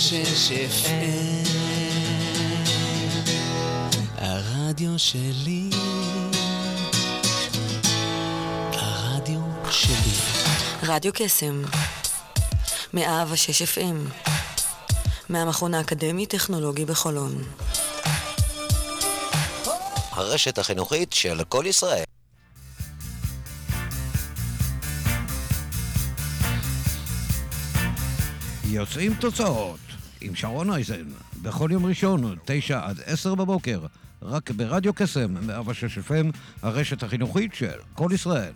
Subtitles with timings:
[0.00, 1.48] FM
[4.16, 5.70] הרדיו שלי.
[8.72, 9.40] הרדיו
[9.70, 9.94] שלי.
[10.82, 11.62] רדיו קסם,
[12.94, 14.24] מאה ושש FM,
[15.28, 17.44] מהמכון האקדמי-טכנולוגי בחולון.
[20.12, 22.04] הרשת החינוכית של כל ישראל.
[28.64, 29.89] יוצאים תוצאות
[30.20, 31.04] עם שרון אייזן,
[31.42, 33.80] בכל יום ראשון, תשע עד עשר בבוקר,
[34.22, 38.52] רק ברדיו קסם, 106 FM, הרשת החינוכית של כל ישראל.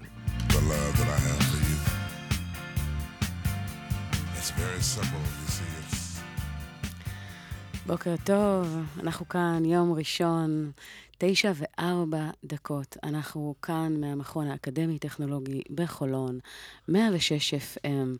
[7.86, 10.70] בוקר טוב, אנחנו כאן יום ראשון,
[11.18, 12.96] תשע וארבע דקות.
[13.02, 16.38] אנחנו כאן מהמכון האקדמי-טכנולוגי בחולון,
[16.88, 18.16] 106 FM,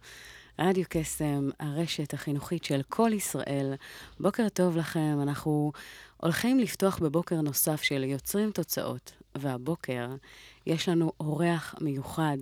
[0.59, 3.75] רדיו קסם, הרשת החינוכית של כל ישראל.
[4.21, 5.73] בוקר טוב לכם, אנחנו
[6.17, 10.09] הולכים לפתוח בבוקר נוסף של יוצרים תוצאות, והבוקר
[10.67, 12.39] יש לנו אורח מיוחד,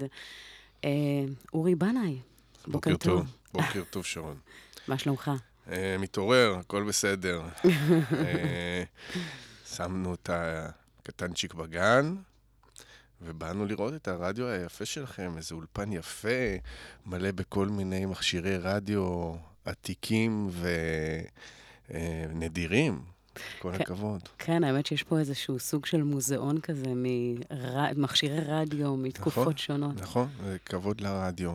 [0.85, 0.91] אה,
[1.55, 2.19] אורי בנאי.
[2.67, 3.27] בוקר טוב.
[3.53, 4.37] בוקר טוב, שרון.
[4.89, 5.31] מה שלומך?
[5.71, 7.43] אה, מתעורר, הכל בסדר.
[8.13, 8.83] אה,
[9.67, 12.15] שמנו את הקטנצ'יק בגן,
[13.25, 16.29] ובאנו לראות את הרדיו היפה שלכם, איזה אולפן יפה,
[17.07, 19.35] מלא בכל מיני מכשירי רדיו
[19.65, 20.51] עתיקים
[21.91, 23.03] ונדירים.
[23.59, 23.83] כל כן.
[23.83, 24.29] הכבוד.
[24.39, 29.97] כן, האמת שיש פה איזשהו סוג של מוזיאון כזה ממכשירי רדיו מתקופות נכון, שונות.
[29.97, 31.55] נכון, זה כבוד לרדיו,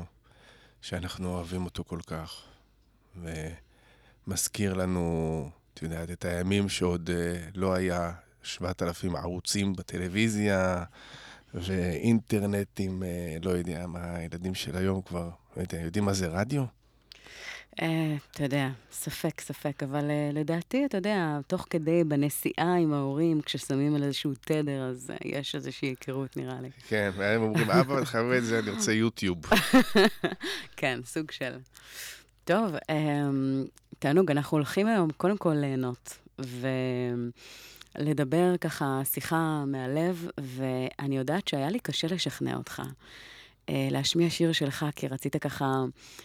[0.82, 2.42] שאנחנו אוהבים אותו כל כך.
[4.28, 8.12] ומזכיר לנו, את יודעת, את הימים שעוד אה, לא היה
[8.44, 10.84] 7,000 ערוצים בטלוויזיה,
[11.62, 16.28] ואינטרנט עם, אה, לא יודע מה, הילדים של היום כבר, לא יודע, יודעים מה זה
[16.28, 16.64] רדיו?
[17.82, 23.42] אה, אתה יודע, ספק, ספק, אבל אה, לדעתי, אתה יודע, תוך כדי בנסיעה עם ההורים,
[23.42, 26.70] כששמים על איזשהו תדר, אז יש איזושהי היכרות, נראה לי.
[26.88, 29.38] כן, והם אומרים, אבא, תחווה את זה, אני רוצה יוטיוב.
[30.78, 31.58] כן, סוג של.
[32.46, 33.66] טוב, אמ,
[34.00, 36.18] תענוג, אנחנו הולכים היום קודם כל ליהנות,
[37.98, 42.82] ולדבר ככה שיחה מהלב, ואני יודעת שהיה לי קשה לשכנע אותך.
[43.70, 45.84] אה, להשמיע שיר שלך, כי רצית ככה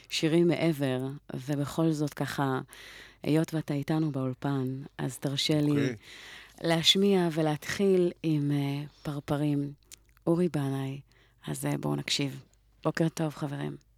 [0.09, 1.01] שירים מעבר,
[1.35, 2.61] ובכל זאת ככה,
[3.23, 5.97] היות ואתה איתנו באולפן, אז תרשה לי אוקיי.
[6.61, 9.73] להשמיע ולהתחיל עם אה, פרפרים.
[10.27, 11.01] אורי בנאי,
[11.47, 12.43] אז אה, בואו נקשיב.
[12.85, 13.92] בוקר טוב, חברים.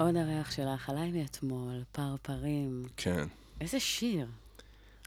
[0.00, 2.84] עוד הריח שלך עליי מאתמול, פרפרים.
[2.96, 3.28] כן.
[3.60, 4.26] איזה שיר.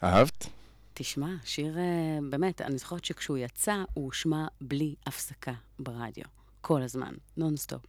[0.04, 0.48] אהבת?
[0.94, 6.24] תשמע, שיר, אה, באמת, אני זוכרת שכשהוא יצא, הוא הושמע בלי הפסקה ברדיו.
[6.62, 7.82] כל הזמן, נונסטופ.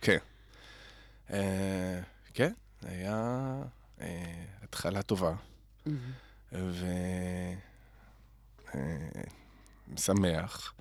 [0.00, 0.16] כן.
[1.30, 2.00] אה,
[2.34, 2.52] כן,
[2.82, 3.52] היה
[4.00, 5.34] אה, התחלה טובה.
[9.88, 10.74] ומשמח.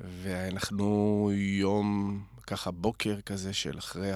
[0.00, 4.12] ואנחנו יום, ככה בוקר כזה של אחרי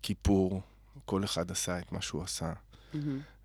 [0.00, 0.62] הכיפור,
[1.04, 2.52] כל אחד עשה את מה שהוא עשה,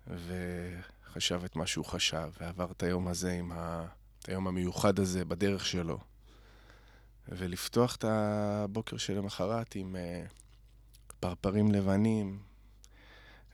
[0.06, 3.86] וחשב את מה שהוא חשב, ועבר את היום הזה עם ה...
[4.18, 5.98] את היום המיוחד הזה בדרך שלו.
[7.28, 10.32] ולפתוח את הבוקר שלמחרת עם uh,
[11.20, 12.38] פרפרים לבנים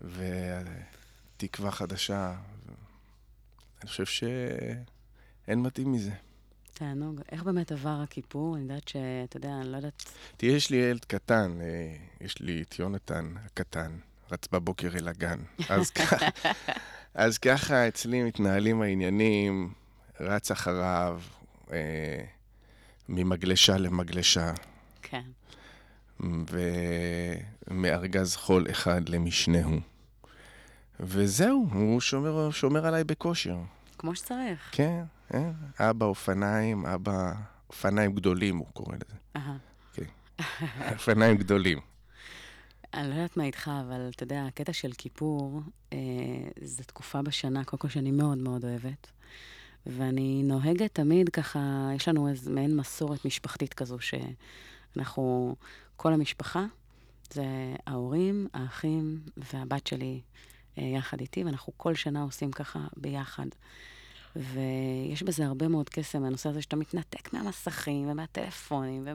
[0.00, 2.36] ותקווה חדשה.
[3.80, 6.12] אני חושב שאין מתאים מזה.
[6.80, 7.20] תענוג.
[7.32, 8.56] איך באמת עבר הכיפור?
[8.56, 10.12] אני יודעת שאתה יודע, אני לא יודעת...
[10.36, 13.98] תראה, יש לי ילד קטן, אה, יש לי את יונתן הקטן,
[14.30, 15.38] רץ בבוקר אל הגן.
[15.68, 16.16] אז ככה,
[17.14, 19.72] אז ככה אצלי מתנהלים העניינים,
[20.20, 21.20] רץ אחריו,
[21.72, 22.24] אה,
[23.08, 24.52] ממגלשה למגלשה,
[25.02, 25.24] כן.
[27.70, 29.80] ומארגז חול אחד למשנהו.
[31.00, 33.56] וזהו, הוא שומר, שומר עליי בכושר.
[33.98, 34.68] כמו שצריך.
[34.72, 35.02] כן.
[35.80, 37.32] אבא אופניים, אבא
[37.70, 39.16] אופניים גדולים, הוא קורא לזה.
[39.36, 39.56] אהה.
[40.92, 41.78] אופניים גדולים.
[42.94, 45.62] אני לא יודעת מה איתך, אבל אתה יודע, הקטע של כיפור,
[45.92, 45.98] אה,
[46.62, 49.06] זו תקופה בשנה, קודם כל שאני מאוד מאוד אוהבת.
[49.86, 55.56] ואני נוהגת תמיד ככה, יש לנו איזו מעין מסורת משפחתית כזו, שאנחנו,
[55.96, 56.64] כל המשפחה,
[57.32, 57.44] זה
[57.86, 60.20] ההורים, האחים והבת שלי
[60.78, 63.46] אה, יחד איתי, ואנחנו כל שנה עושים ככה ביחד.
[64.36, 69.08] ויש בזה הרבה מאוד קסם, הנושא הזה שאתה מתנתק מהמסכים ומהטלפונים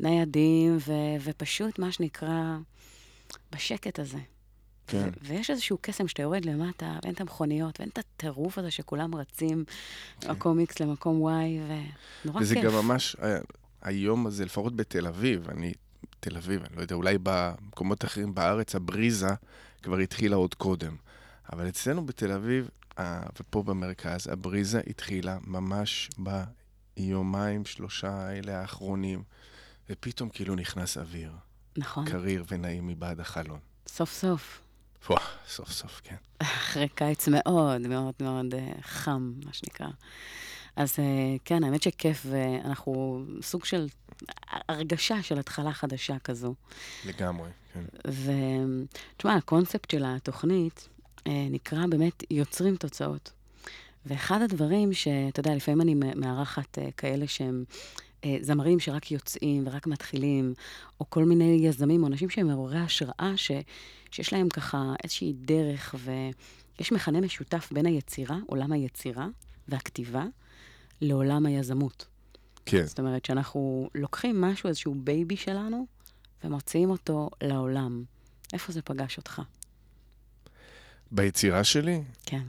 [0.00, 0.92] ומהניידים, ו-
[1.24, 2.56] ופשוט, מה שנקרא,
[3.52, 4.18] בשקט הזה.
[4.86, 4.98] כן.
[5.22, 9.14] ו- ויש איזשהו קסם שאתה יורד למטה, ואין את המכוניות, ואין את הטירוף הזה שכולם
[9.14, 9.64] רצים
[10.24, 11.30] ממקום X למקום Y,
[12.24, 12.64] ונורא וזה כיף.
[12.64, 13.38] גם ממש, ה-
[13.82, 15.72] היום הזה, לפחות בתל אביב, אני,
[16.20, 19.28] תל אביב, אני לא יודע, אולי במקומות אחרים בארץ, הבריזה
[19.82, 20.96] כבר התחילה עוד קודם.
[21.52, 22.70] אבל אצלנו בתל אביב,
[23.40, 26.10] ופה במרכז, הבריזה התחילה ממש
[26.96, 29.22] ביומיים, שלושה האלה האחרונים,
[29.90, 31.32] ופתאום כאילו נכנס אוויר,
[31.76, 33.58] נכון, קריר ונעים מבעד החלון.
[33.86, 34.60] סוף סוף.
[35.10, 36.16] וואו, סוף סוף, כן.
[36.38, 39.88] אחרי קיץ מאוד מאוד מאוד אה, חם, מה שנקרא.
[40.76, 43.86] אז אה, כן, האמת שכיף, ואנחנו סוג של
[44.68, 46.54] הרגשה של התחלה חדשה כזו.
[47.04, 47.84] לגמרי, כן.
[49.16, 50.93] ותשמע, הקונספט של התוכנית אה,
[51.28, 53.32] נקרא באמת יוצרים תוצאות.
[54.06, 57.64] ואחד הדברים שאתה יודע, לפעמים אני מארחת אה, כאלה שהם
[58.24, 60.54] אה, זמרים שרק יוצאים ורק מתחילים,
[61.00, 63.50] או כל מיני יזמים או אנשים שהם מעוררי השראה, ש,
[64.10, 69.26] שיש להם ככה איזושהי דרך, ויש מכנה משותף בין היצירה, עולם היצירה
[69.68, 70.24] והכתיבה,
[71.00, 72.06] לעולם היזמות.
[72.66, 72.86] כן.
[72.86, 75.86] זאת אומרת שאנחנו לוקחים משהו, איזשהו baby שלנו,
[76.44, 78.04] ומוציאים אותו לעולם.
[78.52, 79.42] איפה זה פגש אותך?
[81.14, 82.42] ביצירה שלי, כן.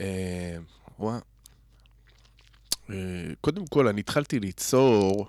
[0.00, 0.56] אה,
[0.98, 1.18] וואה.
[2.90, 2.96] אה,
[3.40, 5.28] קודם כל, אני התחלתי ליצור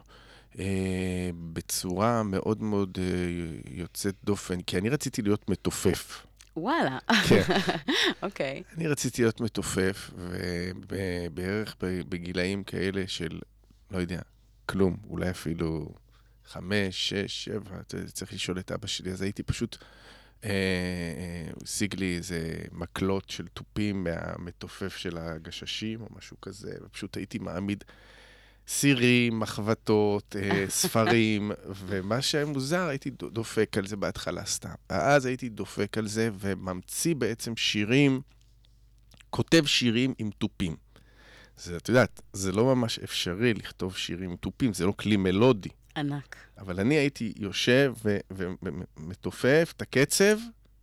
[0.59, 6.25] אה, בצורה מאוד מאוד אה, יוצאת דופן, כי אני רציתי להיות מתופף.
[6.57, 6.97] וואלה.
[7.29, 7.41] כן.
[8.23, 8.63] אוקיי.
[8.77, 10.11] אני רציתי להיות מתופף,
[10.89, 13.39] ובערך בגילאים כאלה של,
[13.91, 14.21] לא יודע,
[14.65, 15.89] כלום, אולי אפילו
[16.45, 17.77] חמש, שש, שבע,
[18.13, 19.77] צריך לשאול את אבא שלי, אז הייתי פשוט,
[20.45, 27.83] השיג לי איזה מקלות של תופים מהמתופף של הגששים או משהו כזה, ופשוט הייתי מעמיד
[28.67, 34.73] סירים, מחבטות, אה, ספרים, ומה שהיה מוזר, הייתי דופק על זה בהתחלה סתם.
[34.89, 38.21] ואז הייתי דופק על זה וממציא בעצם שירים,
[39.29, 40.75] כותב שירים עם תופים.
[41.57, 45.69] זה, את יודעת, זה לא ממש אפשרי לכתוב שירים עם תופים, זה לא כלי מלודי.
[45.95, 46.35] ענק.
[46.57, 47.93] אבל אני הייתי יושב
[48.31, 50.37] ומתופף את הקצב,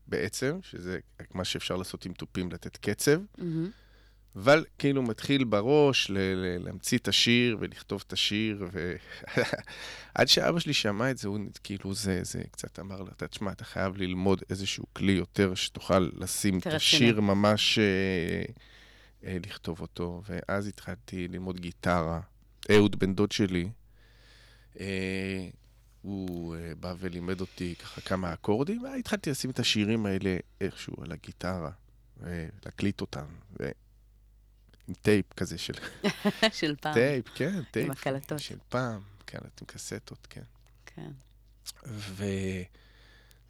[0.06, 0.98] בעצם, שזה
[1.34, 3.20] מה שאפשר לעשות עם תופים, לתת קצב.
[4.36, 10.72] אבל כאילו מתחיל בראש ל- ל- להמציא את השיר ולכתוב את השיר, ועד שאבא שלי
[10.74, 14.42] שמע את זה, הוא כאילו זה, זה קצת אמר לו, אתה תשמע, אתה חייב ללמוד
[14.50, 17.20] איזשהו כלי יותר שתוכל לשים את השיר.
[17.20, 18.42] ממש, אה,
[19.24, 22.20] אה, לכתוב אותו, ואז התחלתי ללמוד גיטרה.
[22.70, 23.68] אהוד, בן דוד שלי,
[26.02, 31.12] הוא אה, בא ולימד אותי ככה כמה אקורדים, והתחלתי לשים את השירים האלה איכשהו על
[31.12, 31.70] הגיטרה,
[32.16, 33.26] ולהקליט אותם.
[34.88, 35.72] עם טייפ כזה של...
[36.58, 36.94] של פעם.
[36.94, 37.90] טייפ, כן, טייפ.
[37.90, 38.38] הקלטות.
[38.38, 40.42] של פעם, קלט עם קסטות, כן.
[40.86, 41.10] כן.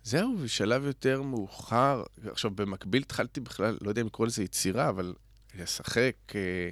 [0.05, 5.14] וזהו, בשלב יותר מאוחר, עכשיו, במקביל התחלתי בכלל, לא יודע אם לקרוא לזה יצירה, אבל
[5.55, 6.69] לשחק, אה,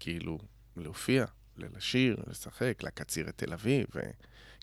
[0.00, 0.38] כאילו,
[0.76, 1.24] להופיע,
[1.56, 3.86] לשיר, לשחק, להקציר את תל אביב,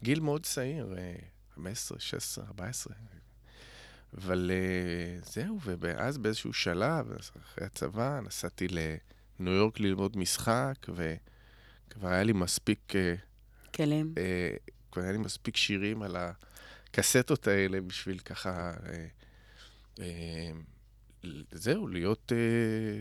[0.02, 1.16] גיל מאוד צעיר, אה,
[1.56, 2.94] 15, 16, 14.
[4.18, 12.24] אבל אה, זהו, ואז באיזשהו שלב, אחרי הצבא, נסעתי לניו יורק ללמוד משחק, וכבר היה
[12.24, 12.96] לי מספיק...
[12.96, 13.16] אה,
[13.76, 14.14] כלים.
[14.18, 14.56] אה,
[14.92, 16.16] כבר היה לי מספיק שירים על
[16.90, 18.74] הקסטות האלה בשביל ככה...
[21.52, 22.32] זהו, להיות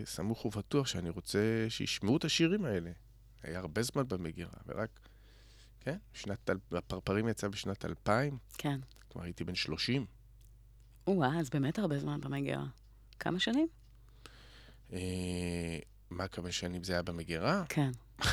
[0.04, 2.90] סמוך ובטוח שאני רוצה שישמעו את השירים האלה.
[3.42, 5.00] היה הרבה זמן במגירה, ורק,
[5.80, 8.80] כן, שנת, הפרפרים יצא בשנת 2000, כן.
[9.09, 10.07] כלומר הייתי בן 30.
[11.07, 12.66] או-אה, אז באמת הרבה זמן במגירה.
[13.18, 13.68] כמה שנים?
[14.92, 15.78] אה,
[16.11, 17.64] מה, כמה שנים זה היה במגירה?
[17.68, 17.90] כן.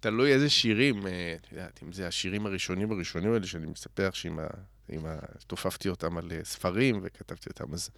[0.00, 4.46] תלוי איזה שירים, אה, את יודעת, אם זה השירים הראשונים הראשונים האלה שאני מספר ה...
[4.88, 5.16] עם ה...
[5.46, 7.90] תופפתי אותם על אה, ספרים וכתבתי אותם, אז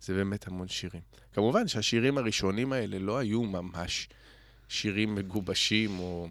[0.00, 1.02] זה באמת המון שירים.
[1.32, 4.08] כמובן שהשירים הראשונים האלה לא היו ממש
[4.68, 6.28] שירים מגובשים, או...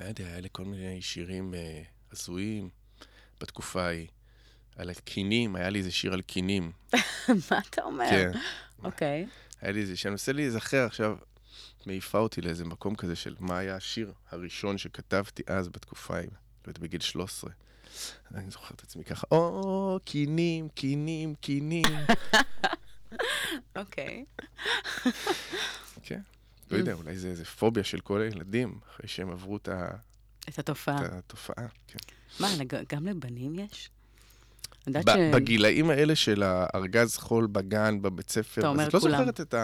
[0.00, 2.68] לא יודע, היה לי כל מיני שירים אה, הזויים
[3.40, 4.06] בתקופה ההיא.
[4.76, 6.72] על הקינים, היה לי איזה שיר על קינים.
[7.50, 8.10] מה אתה אומר?
[8.10, 8.30] כן.
[8.82, 9.26] אוקיי.
[9.60, 11.16] היה לי איזה, שאני מנסה להיזכר עכשיו,
[11.86, 16.36] מעיפה אותי לאיזה מקום כזה של מה היה השיר הראשון שכתבתי אז בתקופה ההיא, לא
[16.66, 17.50] יודעת, בגיל 13.
[18.34, 21.84] אני זוכר את עצמי ככה, או, קינים, קינים, קינים.
[23.76, 24.24] אוקיי.
[26.02, 26.20] כן.
[26.70, 29.90] לא יודע, אולי זה איזה פוביה של כל הילדים, אחרי שהם עברו את ה-
[30.48, 31.06] את התופעה.
[31.06, 31.66] את התופעה.
[31.86, 31.98] כן.
[32.40, 32.48] מה,
[32.88, 33.90] גם לבנים יש?
[34.88, 35.06] ש...
[35.34, 39.00] בגילאים האלה של הארגז חול בגן, בבית ספר, אתה אומר אז את לא.
[39.00, 39.54] זוכרת את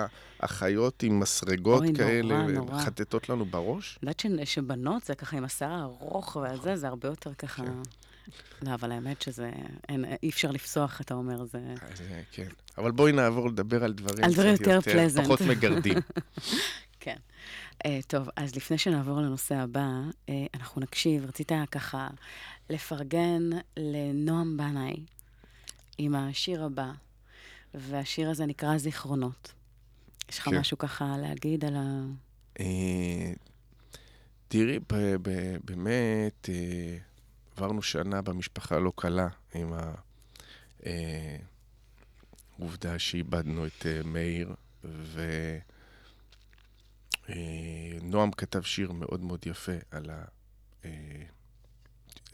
[0.41, 2.35] האחיות עם מסרגות אוי, כאלה.
[2.79, 3.99] חטטות לנו בראש?
[4.03, 7.63] אני יודעת שבנות זה ככה עם השיער הארוך והזה, זה הרבה יותר ככה...
[7.63, 7.73] כן.
[8.63, 9.51] לא, אבל האמת שזה...
[9.89, 11.59] אין, אי אפשר לפסוח, אתה אומר, זה...
[12.11, 12.49] אה, כן.
[12.79, 15.23] אבל בואי נעבור לדבר על דברים על דברים יותר pleasant.
[15.25, 15.97] פחות מגרדים.
[17.07, 17.17] כן.
[17.87, 19.89] Uh, טוב, אז לפני שנעבור לנושא הבא,
[20.27, 22.09] uh, אנחנו נקשיב, רצית ככה
[22.71, 23.43] לפרגן
[23.77, 25.05] לנועם בנאי
[25.99, 26.93] עם השיר הבא,
[27.75, 29.53] והשיר הזה נקרא זיכרונות.
[30.31, 30.59] יש לך כן.
[30.59, 32.05] משהו ככה להגיד על ה...
[32.61, 33.33] אה,
[34.49, 34.79] תראי,
[35.65, 36.99] באמת, אה,
[37.57, 39.73] עברנו שנה במשפחה לא קלה עם
[42.59, 44.55] העובדה שאיבדנו את מאיר,
[47.29, 50.25] ונועם כתב שיר מאוד מאוד יפה על ה...
[50.85, 51.23] אה,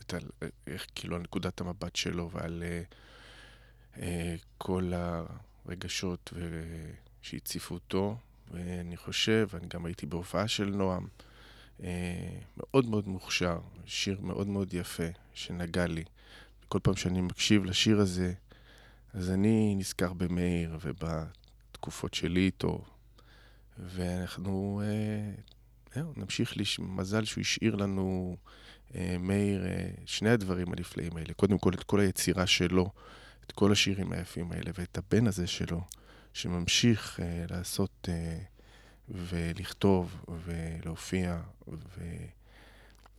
[0.01, 0.23] את על
[0.67, 2.83] איך, כאילו, על נקודת המבט שלו ועל אה,
[4.03, 4.93] אה, כל
[5.67, 8.17] הרגשות ו- שהציפו אותו.
[8.51, 11.07] ואני חושב, אני גם הייתי בהופעה של נועם,
[11.83, 16.05] אה, מאוד מאוד מוכשר, שיר מאוד מאוד יפה, שנגע לי.
[16.69, 18.33] כל פעם שאני מקשיב לשיר הזה,
[19.15, 22.85] אז אני נזכר במאיר ובתקופות שלי איתו,
[23.83, 25.33] ואנחנו, אה,
[25.95, 26.79] זהו, נמשיך, לש...
[26.79, 28.37] מזל שהוא השאיר לנו,
[28.95, 31.35] אה, מאיר, אה, שני הדברים הנפלאים האלה.
[31.35, 32.91] קודם כל, את כל היצירה שלו,
[33.47, 35.81] את כל השירים היפים האלה, ואת הבן הזה שלו,
[36.33, 38.39] שממשיך אה, לעשות אה,
[39.09, 41.41] ולכתוב ולהופיע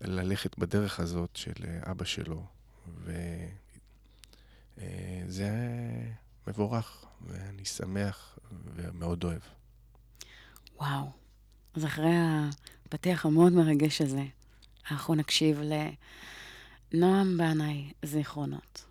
[0.02, 2.46] וללכת בדרך הזאת של אה, אבא שלו.
[4.78, 5.50] וזה
[6.48, 8.40] מבורך, ואני שמח
[8.76, 9.42] ומאוד אוהב.
[10.84, 11.06] וואו.
[11.76, 12.16] אז אחרי
[12.86, 14.24] הפתיח המאוד מרגש הזה,
[14.92, 15.62] אנחנו נקשיב
[16.94, 18.86] לנועם בנאי, זיכרונות.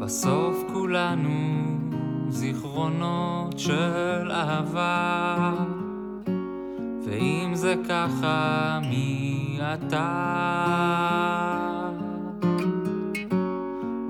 [0.00, 1.64] בסוף כולנו
[2.28, 5.54] זיכרונות של אהבה
[7.04, 9.35] ואם זה ככה מי
[9.74, 10.26] אתה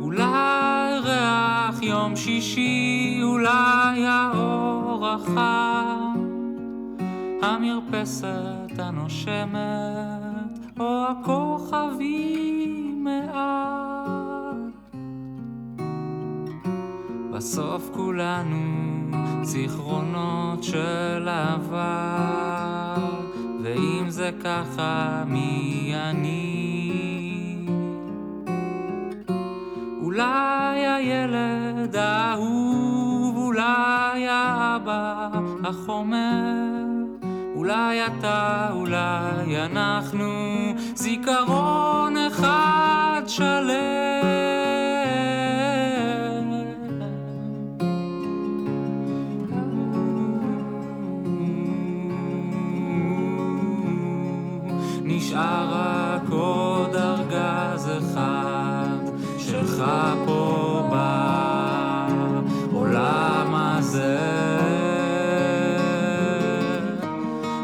[0.00, 6.16] אולי ריח יום שישי אולי האור החם.
[7.42, 9.60] המרפסת הנושמת
[10.80, 14.56] או הכוכבים מעט.
[17.32, 18.56] בסוף כולנו
[19.42, 22.85] זיכרונות של אהבה
[23.66, 26.66] ואם זה ככה מי אני
[30.02, 35.28] אולי הילד האהוב אולי האבא
[35.64, 36.84] החומר
[37.56, 40.32] אולי אתה אולי אנחנו
[40.94, 44.15] זיכרון אחד שלם.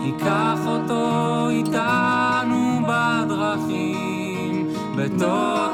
[0.03, 5.72] ניקח אותו איתנו בדרכים, בטוטפות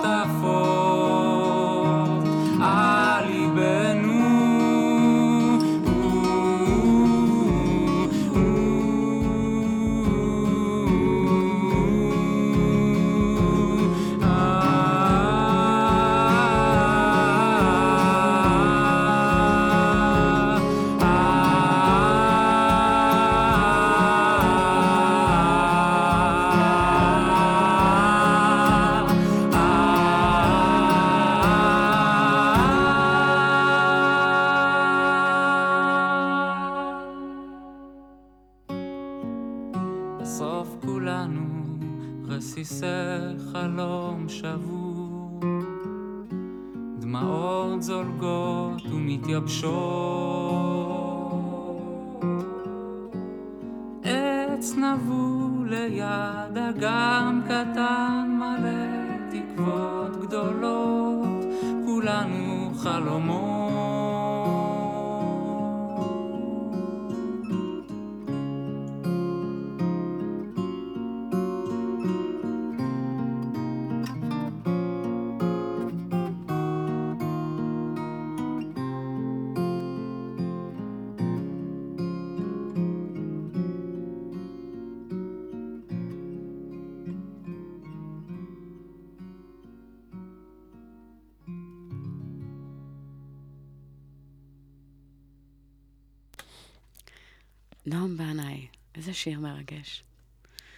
[97.87, 100.05] נועם בנאי, איזה שיר מרגש.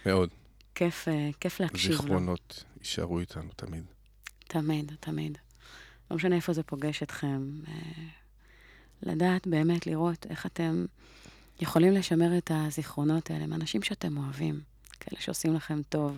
[0.05, 0.29] מאוד.
[0.75, 1.97] כיף, אה, כיף להקשיב לו.
[1.97, 3.83] זיכרונות יישארו איתנו תמיד.
[4.47, 5.37] תמיד, תמיד.
[6.11, 7.49] לא משנה איפה זה פוגש אתכם.
[7.67, 7.73] אה,
[9.03, 10.85] לדעת באמת, לראות איך אתם
[11.61, 14.61] יכולים לשמר את הזיכרונות האלה מאנשים שאתם אוהבים,
[14.99, 16.17] כאלה שעושים לכם טוב,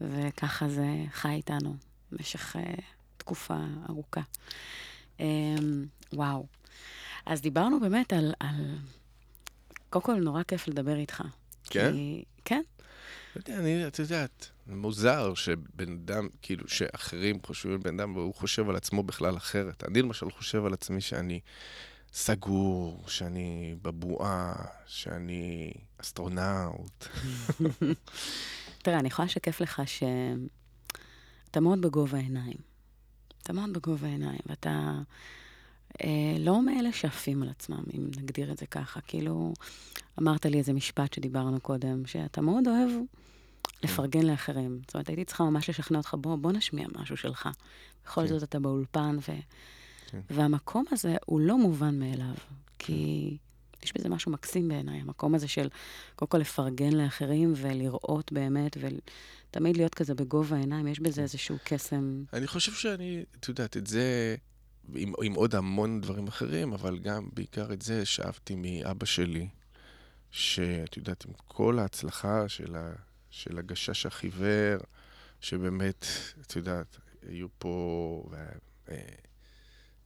[0.00, 1.76] וככה זה חי איתנו
[2.12, 2.74] במשך אה,
[3.16, 4.20] תקופה ארוכה.
[5.20, 5.26] אה,
[6.12, 6.46] וואו.
[7.26, 8.76] אז דיברנו באמת על, על...
[9.92, 11.22] קודם כל, נורא כיף לדבר איתך.
[11.64, 11.92] כן?
[11.92, 12.24] כי...
[12.44, 12.62] כן.
[13.36, 18.34] לא יודע, אני, את יודעת, מוזר שבן אדם, כאילו, שאחרים חושבים על בן אדם והוא
[18.34, 19.84] חושב על עצמו בכלל אחרת.
[19.84, 21.40] אני למשל חושב על עצמי שאני
[22.12, 24.54] סגור, שאני בבועה,
[24.86, 27.06] שאני אסטרונאוט.
[28.82, 32.56] תראה, אני יכולה לשקף לך שאתה מאוד בגובה העיניים.
[33.42, 35.00] אתה מאוד בגובה העיניים, ואתה
[36.38, 39.00] לא מאלה שעפים על עצמם, אם נגדיר את זה ככה.
[39.00, 39.52] כאילו,
[40.18, 42.90] אמרת לי איזה משפט שדיברנו קודם, שאתה מאוד אוהב
[43.82, 44.80] לפרגן לאחרים.
[44.86, 47.48] זאת אומרת, הייתי צריכה ממש לשכנע אותך, בוא, בוא נשמיע משהו שלך.
[48.04, 48.26] בכל כן.
[48.26, 49.32] זאת אתה באולפן, ו...
[50.06, 50.20] כן.
[50.30, 52.34] והמקום הזה הוא לא מובן מאליו,
[52.78, 53.36] כי
[53.82, 55.68] יש בזה משהו מקסים בעיניי, המקום הזה של
[56.16, 62.24] קודם כל לפרגן לאחרים ולראות באמת, ותמיד להיות כזה בגובה העיניים, יש בזה איזשהו קסם.
[62.32, 64.36] אני חושב שאני, את יודעת, את זה,
[64.94, 69.48] עם, עם עוד המון דברים אחרים, אבל גם, בעיקר את זה, שאבתי מאבא שלי,
[70.30, 72.92] שאת יודעת, עם כל ההצלחה של, ה,
[73.30, 74.80] של הגשש החיוור,
[75.40, 76.06] שבאמת,
[76.40, 78.26] את יודעת, היו פה...
[78.30, 78.36] ו,
[78.88, 78.96] אה,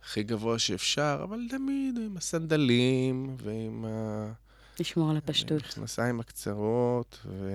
[0.02, 4.32] הכי גבוה שאפשר, אבל תמיד עם הסנדלים ועם ה...
[4.80, 5.62] לשמור על הפשטות.
[5.62, 7.50] המכנסיים הקצרות ו...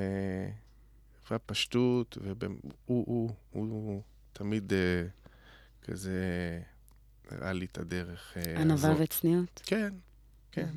[1.31, 2.35] והפשטות, והוא
[2.85, 4.01] הוא, הוא, הוא
[4.33, 5.03] תמיד אה,
[5.81, 6.19] כזה
[7.31, 9.01] הראה לי את הדרך אה, ענווה הזאת.
[9.03, 9.61] וצניעות.
[9.65, 9.93] כן,
[10.51, 10.69] כן.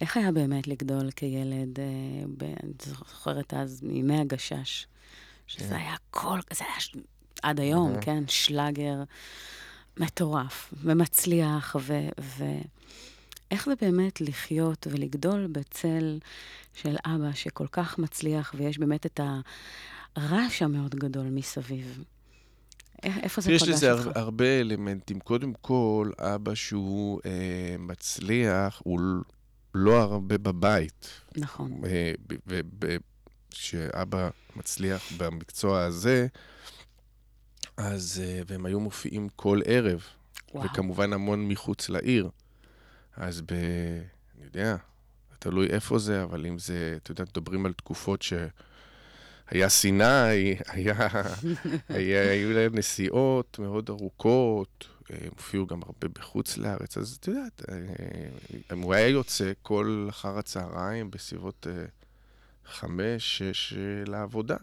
[0.00, 2.46] איך היה באמת לגדול כילד, אה.
[2.62, 4.86] אני זוכרת אז, מימי הגשש,
[5.46, 5.74] שזה כן.
[5.74, 6.96] היה כל, זה היה ש...
[7.42, 8.00] עד היום.
[8.00, 9.02] כן, שלאגר
[9.96, 12.08] מטורף ומצליח, ו...
[12.20, 12.44] ו...
[13.50, 16.18] איך זה באמת לחיות ולגדול בצל
[16.74, 19.20] של אבא שכל כך מצליח, ויש באמת את
[20.16, 22.04] הרעש המאוד גדול מסביב?
[23.02, 24.06] איפה זה יש פגש לזה אותך?
[24.06, 25.20] הר, הרבה אלמנטים.
[25.20, 29.00] קודם כל, אבא שהוא אה, מצליח, הוא
[29.74, 31.08] לא הרבה בבית.
[31.36, 31.80] נכון.
[33.50, 36.26] וכשאבא מצליח במקצוע הזה,
[37.76, 40.04] אז, אה, והם היו מופיעים כל ערב,
[40.54, 40.64] וואו.
[40.64, 42.28] וכמובן המון מחוץ לעיר.
[43.16, 43.52] אז ב...
[44.36, 44.76] אני יודע,
[45.38, 48.32] תלוי איפה זה, אבל אם זה, אתה יודע, מדברים על תקופות ש...
[49.50, 51.08] היה סיני, היה,
[51.88, 57.62] היה, היו להם נסיעות מאוד ארוכות, הם הופיעו גם הרבה בחוץ לארץ, אז את יודעת,
[57.70, 61.84] אה, הוא היה יוצא כל אחר הצהריים בסביבות אה,
[62.64, 64.56] חמש, שש אה, לעבודה.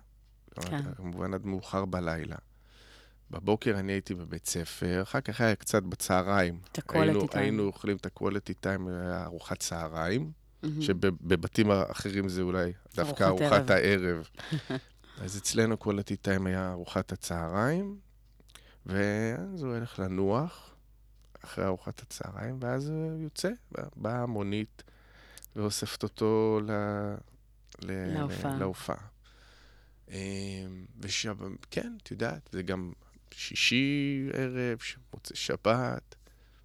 [0.61, 0.93] כן.
[0.97, 2.35] כמובן עד מאוחר בלילה.
[3.31, 6.59] בבוקר אני הייתי בבית ספר, אחר כך היה קצת בצהריים.
[6.71, 7.37] את ה-quality time.
[7.37, 8.89] היינו אוכלים את ה-quality time,
[9.25, 10.31] ארוחת צהריים,
[10.63, 10.81] מהמם.
[10.81, 14.29] שבבתים אחרים זה אולי דווקא ארוחת ארוחת הערב.
[15.21, 17.97] אז אצלנו quality time היה ארוחת הצהריים,
[18.85, 20.75] ואז הוא הולך לנוח
[21.45, 23.49] אחרי ארוחת הצהריים, ואז הוא יוצא,
[23.95, 24.83] באה המונית
[25.55, 26.71] ואוספת אותו ל...
[27.81, 28.17] ל...
[28.17, 28.57] להופעה.
[28.57, 29.07] להופעה.
[30.09, 32.93] אמ, ושם, כן, את יודעת, זה גם
[33.31, 34.79] שישי ערב,
[35.13, 36.15] מוצאי שבת,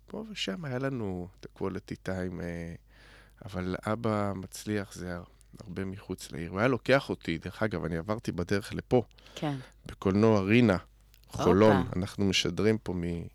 [0.07, 2.75] פה ושם היה לנו את ה-quality time, אה,
[3.45, 5.17] אבל אבא מצליח, זה
[5.65, 6.51] הרבה מחוץ לעיר.
[6.51, 9.03] הוא היה לוקח אותי, דרך אגב, אני עברתי בדרך לפה,
[9.35, 9.57] כן.
[9.87, 10.77] בקולנוע רינה,
[11.29, 11.77] חולון.
[11.77, 11.91] הופה.
[11.99, 13.27] אנחנו משדרים פה מ-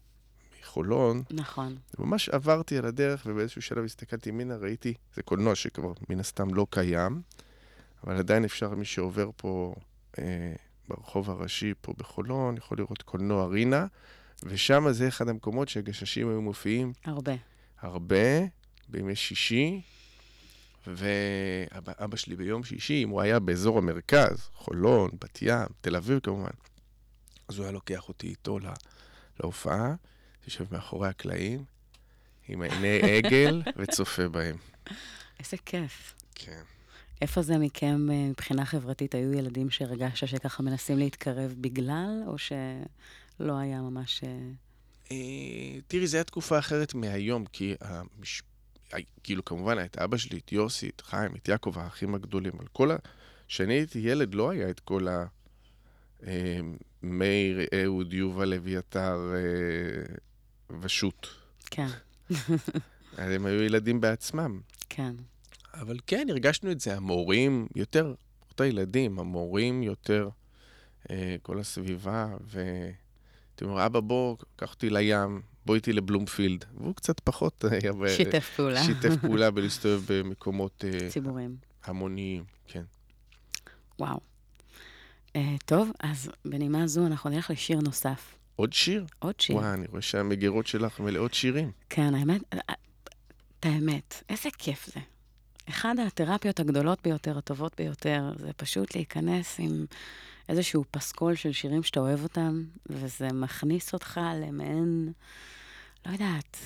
[0.61, 1.23] מחולון.
[1.31, 1.77] נכון.
[1.99, 6.67] ממש עברתי על הדרך, ובאיזשהו שלב הסתכלתי ימינה, ראיתי, זה קולנוע שכבר מן הסתם לא
[6.69, 7.21] קיים,
[8.03, 9.75] אבל עדיין אפשר, מי שעובר פה
[10.19, 10.53] אה,
[10.87, 13.85] ברחוב הראשי פה בחולון, יכול לראות קולנוע רינה,
[14.43, 17.33] ושם זה אחד המקומות שהגששים היו מופיעים הרבה.
[17.81, 18.15] הרבה,
[18.89, 19.81] בימי שישי,
[20.87, 26.49] ואבא שלי ביום שישי, אם הוא היה באזור המרכז, חולון, בת ים, תל אביב כמובן,
[27.47, 28.73] אז הוא היה לוקח אותי איתו לה,
[29.39, 29.95] להופעה,
[30.45, 31.63] יושב מאחורי הקלעים,
[32.47, 34.55] עם עיני עגל, וצופה בהם.
[35.39, 36.15] איזה כיף.
[36.35, 36.61] כן.
[37.21, 39.15] איפה זה מכם אה, מבחינה חברתית?
[39.15, 44.23] היו ילדים שהרגשת שככה מנסים להתקרב בגלל, או שלא היה ממש...
[44.23, 44.29] אה,
[45.11, 48.41] אה, תראי, זו הייתה תקופה אחרת מהיום, כי המש...
[49.23, 52.91] כאילו, כמובן, את אבא שלי, את יוסי, את חיים, את יעקב, האחים הגדולים, על כל
[52.91, 52.95] ה...
[53.47, 55.25] כשאני הייתי ילד, לא היה את כל ה...
[56.27, 56.59] אה,
[57.03, 60.15] מאיר, אהוד, יובל, אביתר אה,
[60.81, 61.27] ושות'.
[61.65, 61.87] כן,
[63.17, 64.61] הם היו ילדים בעצמם.
[64.89, 65.15] כן.
[65.73, 68.13] אבל כן, הרגשנו את זה, המורים יותר,
[68.49, 70.29] אותה ילדים, המורים יותר,
[71.11, 72.27] אה, כל הסביבה,
[73.61, 76.65] ואתה אומר, אבא, בוא, קח אותי לים, בוא איתי לבלומפילד.
[76.77, 77.93] והוא קצת פחות היה...
[77.93, 78.83] ב- שיתף פעולה.
[78.83, 81.55] שיתף פעולה בלהסתובב במקומות אה, ציבוריים.
[81.85, 82.83] המוניים, כן.
[83.99, 84.19] וואו.
[85.35, 88.35] אה, טוב, אז בנימה זו אנחנו נלך לשיר נוסף.
[88.55, 89.05] עוד שיר?
[89.19, 89.55] עוד שיר.
[89.55, 91.71] וואי, אני רואה שהמגירות שלך מלאות שירים.
[91.89, 92.59] כן, האמת, אה,
[93.59, 94.99] את האמת, איזה כיף זה.
[95.69, 99.85] אחד התרפיות הגדולות ביותר, הטובות ביותר, זה פשוט להיכנס עם
[100.49, 105.11] איזשהו פסקול של שירים שאתה אוהב אותם, וזה מכניס אותך למעין,
[106.05, 106.57] לא יודעת,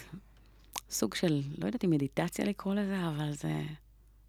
[0.90, 3.62] סוג של, לא יודעת אם מדיטציה לקרוא לזה, אבל זה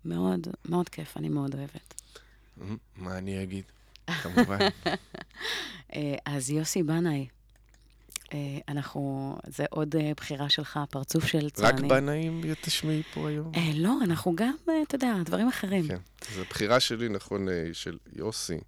[0.05, 1.95] מאוד, מאוד כיף, אני מאוד אוהבת.
[2.97, 3.65] מה אני אגיד?
[4.23, 4.59] כמובן.
[5.95, 7.27] אה, אז יוסי בנאי,
[8.33, 11.89] אה, אנחנו, זה עוד אה, בחירה שלך, פרצוף של רק צועני.
[11.89, 13.53] בנאים תשמעי פה היום?
[13.75, 15.89] לא, אנחנו גם, אתה יודע, דברים אחרים.
[15.89, 15.99] כן.
[16.33, 18.59] אז הבחירה שלי, נכון, של יוסי,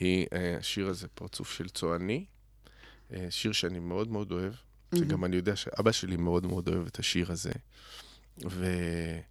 [0.00, 2.24] היא אה, השיר הזה, פרצוף של צועני.
[3.12, 4.52] אה, שיר שאני מאוד מאוד אוהב,
[4.94, 7.52] שגם אני יודע שאבא שלי מאוד מאוד אוהב את השיר הזה.
[8.38, 9.22] וזה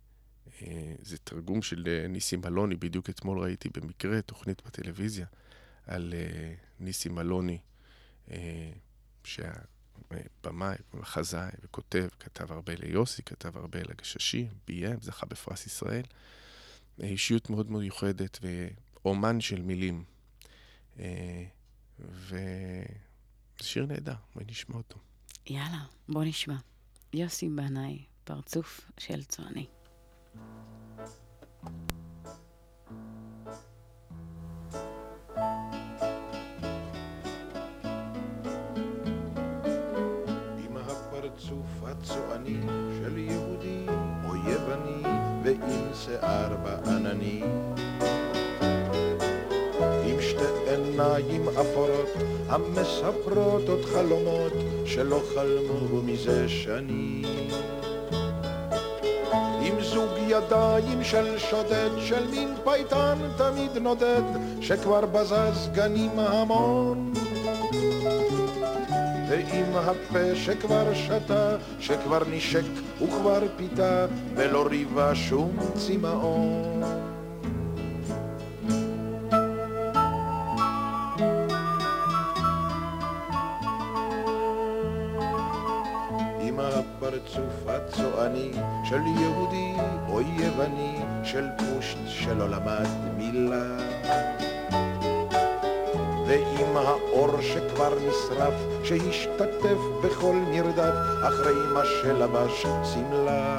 [1.23, 5.25] תרגום של אה, ניסים אלוני, בדיוק אתמול ראיתי במקרה תוכנית בטלוויזיה
[5.87, 7.57] על אה, ניסים אלוני,
[8.31, 8.71] אה,
[9.23, 16.03] שהבמאי, מחזאי וכותב, כתב הרבה ליוסי, כתב הרבה לגששים, ביים, זכה בפרס ישראל.
[17.01, 20.03] אה, אישיות מאוד מאוד מיוחדת ואומן של מילים.
[20.99, 21.43] אה,
[21.99, 22.83] וזה
[23.61, 24.97] שיר נהדר, בואי נשמע אותו.
[25.47, 26.55] יאללה, בוא נשמע.
[27.13, 29.67] יוסי בנאי, פרצוף של צועני.
[41.19, 42.61] הפרצוף הצועני
[42.97, 43.85] של יהודי
[44.25, 45.03] או יווני
[45.43, 47.43] ועם שיער בענני
[51.19, 52.09] עיניים אפורות
[52.49, 54.53] המספרות עוד חלומות
[54.85, 57.23] שלא חלמו מזה שנים
[59.61, 64.21] עם זוג ידיים של שודד, של מין פייטן תמיד נודד,
[64.61, 67.13] שכבר בזז גנים המון.
[69.29, 72.65] ועם הפה שכבר שתה, שכבר נשק
[73.01, 74.05] וכבר פיתה,
[74.35, 76.68] ולא ריבה שום צמאון.
[98.39, 100.93] נשרף, שהשתתף בכל מרדף,
[101.27, 103.57] אחרי מה שלבש שמלה.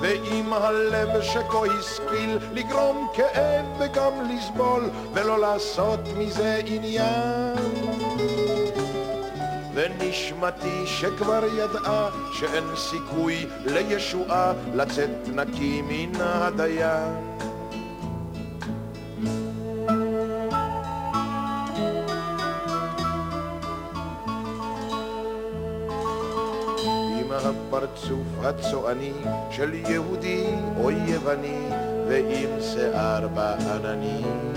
[0.00, 7.56] ועם הלב שכה השכיל לגרום כאב וגם לסבול, ולא לעשות מזה עניין.
[9.74, 17.36] ונשמתי שכבר ידעה שאין סיכוי לישועה לצאת נקי מן הדיין.
[27.76, 29.12] הפרצוף הצועני
[29.50, 30.46] של יהודי
[30.80, 31.68] או יווני
[32.08, 34.52] ועם שיער בעננים.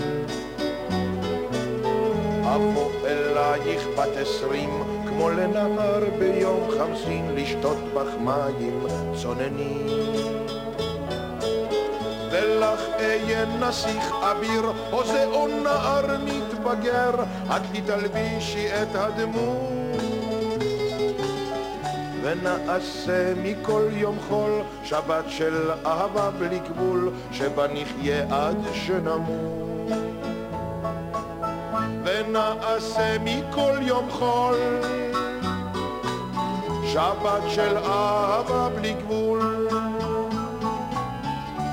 [2.42, 4.70] אבוא אלייך בת עשרים
[5.08, 8.86] כמו לנהר ביום חמסין לשתות בך מים
[9.22, 9.86] צוננים.
[12.30, 17.10] ולך אהיה נסיך אביר, או זהו נער מתבגר,
[17.56, 19.79] את לי תלבישי את הדמות.
[22.30, 24.50] ונעשה מכל יום חול
[24.84, 29.88] שבת של אהבה בלי גבול, שבה נחיה עד שנמות.
[32.04, 34.56] ונעשה מכל יום חול
[36.86, 39.68] שבת של אהבה בלי גבול,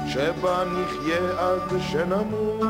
[0.07, 2.61] שבה נחיה עד שנמות,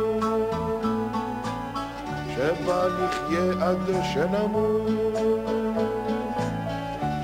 [2.35, 5.36] שבה נחיה עד שנמות,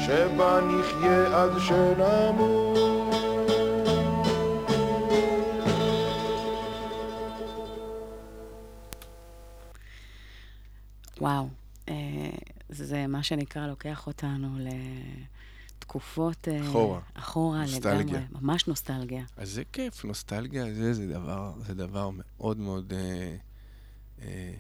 [0.06, 2.78] שבה נחיה עד שנמות.
[11.22, 11.48] וואו,
[11.90, 11.96] אה,
[12.70, 14.58] זה מה שנקרא לוקח אותנו
[15.80, 16.48] לתקופות...
[16.48, 17.00] אה, אחורה.
[17.14, 18.20] אחורה נוסטלגיה.
[18.20, 19.24] לגמרי, ממש נוסטלגיה.
[19.38, 23.36] אז זה כיף, נוסטלגיה זה, זה, דבר, זה דבר מאוד מאוד, אה,
[24.22, 24.54] אה,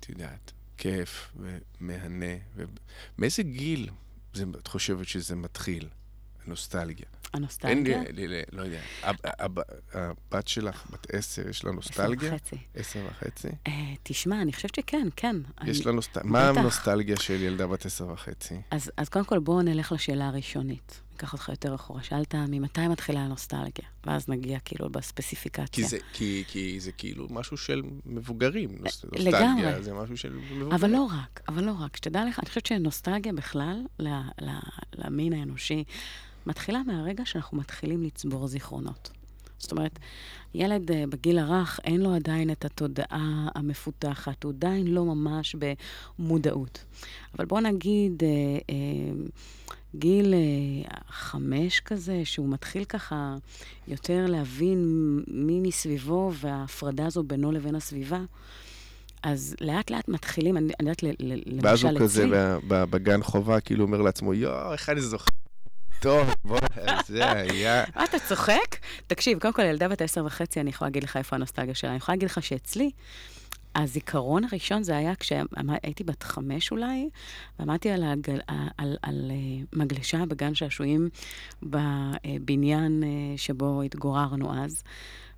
[0.00, 2.36] את יודעת, כיף ומהנה.
[2.56, 2.64] ו...
[3.18, 3.90] מאיזה גיל
[4.34, 5.88] זה, את חושבת שזה מתחיל,
[6.46, 7.06] הנוסטלגיה?
[7.32, 8.02] הנוסטלגיה?
[8.02, 8.80] אין לי, לא יודע.
[9.02, 9.58] הב, הב,
[9.92, 12.34] הבת שלך, בת עשר, יש לה עשר נוסטלגיה?
[12.34, 12.56] וחצי.
[12.74, 13.48] עשר וחצי?
[13.66, 15.36] אה, תשמע, אני חושבת שכן, כן.
[15.64, 16.30] יש לה נוסטלגיה.
[16.30, 16.48] מה.
[16.48, 18.60] הנוסטלגיה של ילדה בת עשר וחצי?
[18.70, 21.00] אז, אז קודם כל בואו נלך לשאלה הראשונית.
[21.22, 22.02] ניקח אותך יותר אחורה.
[22.02, 25.66] שאלת ממתי מתחילה הנוסטלגיה, ואז נגיע כאילו בספציפיקציה.
[25.66, 28.70] כי זה, כי, כי זה כאילו משהו של מבוגרים.
[28.70, 29.62] לגמרי.
[29.62, 30.72] נוסטלגיה זה משהו של מבוגרים.
[30.72, 31.96] אבל לא רק, אבל לא רק.
[31.96, 34.08] שתדע לך, אני חושבת שנוסטלגיה בכלל, ל,
[34.40, 34.50] ל,
[34.94, 35.84] למין האנושי,
[36.46, 39.10] מתחילה מהרגע שאנחנו מתחילים לצבור זיכרונות.
[39.58, 39.98] זאת אומרת,
[40.54, 45.56] ילד אה, בגיל הרך, אין לו עדיין את התודעה המפותחת, הוא עדיין לא ממש
[46.18, 46.84] במודעות.
[47.34, 48.28] אבל בוא נגיד, אה,
[48.70, 48.74] אה,
[49.94, 53.34] גיל אה, חמש כזה, שהוא מתחיל ככה
[53.88, 54.78] יותר להבין
[55.28, 58.20] מי מסביבו וההפרדה הזו בינו לבין הסביבה,
[59.22, 61.68] אז לאט לאט מתחילים, אני אני יודעת, ל- ל- למשל אצלי...
[61.68, 62.26] ואז הוא כזה
[62.68, 65.26] בגן חובה, כאילו אומר לעצמו, יואו, איך אני זוכר.
[66.00, 66.58] טוב, בוא,
[67.06, 67.84] זה היה...
[67.96, 68.76] מה, אתה צוחק?
[69.06, 71.90] תקשיב, קודם כל, ילדה בת עשר וחצי, אני יכולה להגיד לך איפה הנוסטלגיה שלה.
[71.90, 72.90] אני יכולה להגיד לך שאצלי,
[73.74, 77.08] הזיכרון הראשון זה היה כשהייתי בת חמש אולי,
[77.58, 81.08] ועמדתי על, הגל, על, על, על אה, מגלשה בגן שעשועים
[81.62, 84.82] בבניין אה, שבו התגוררנו אז.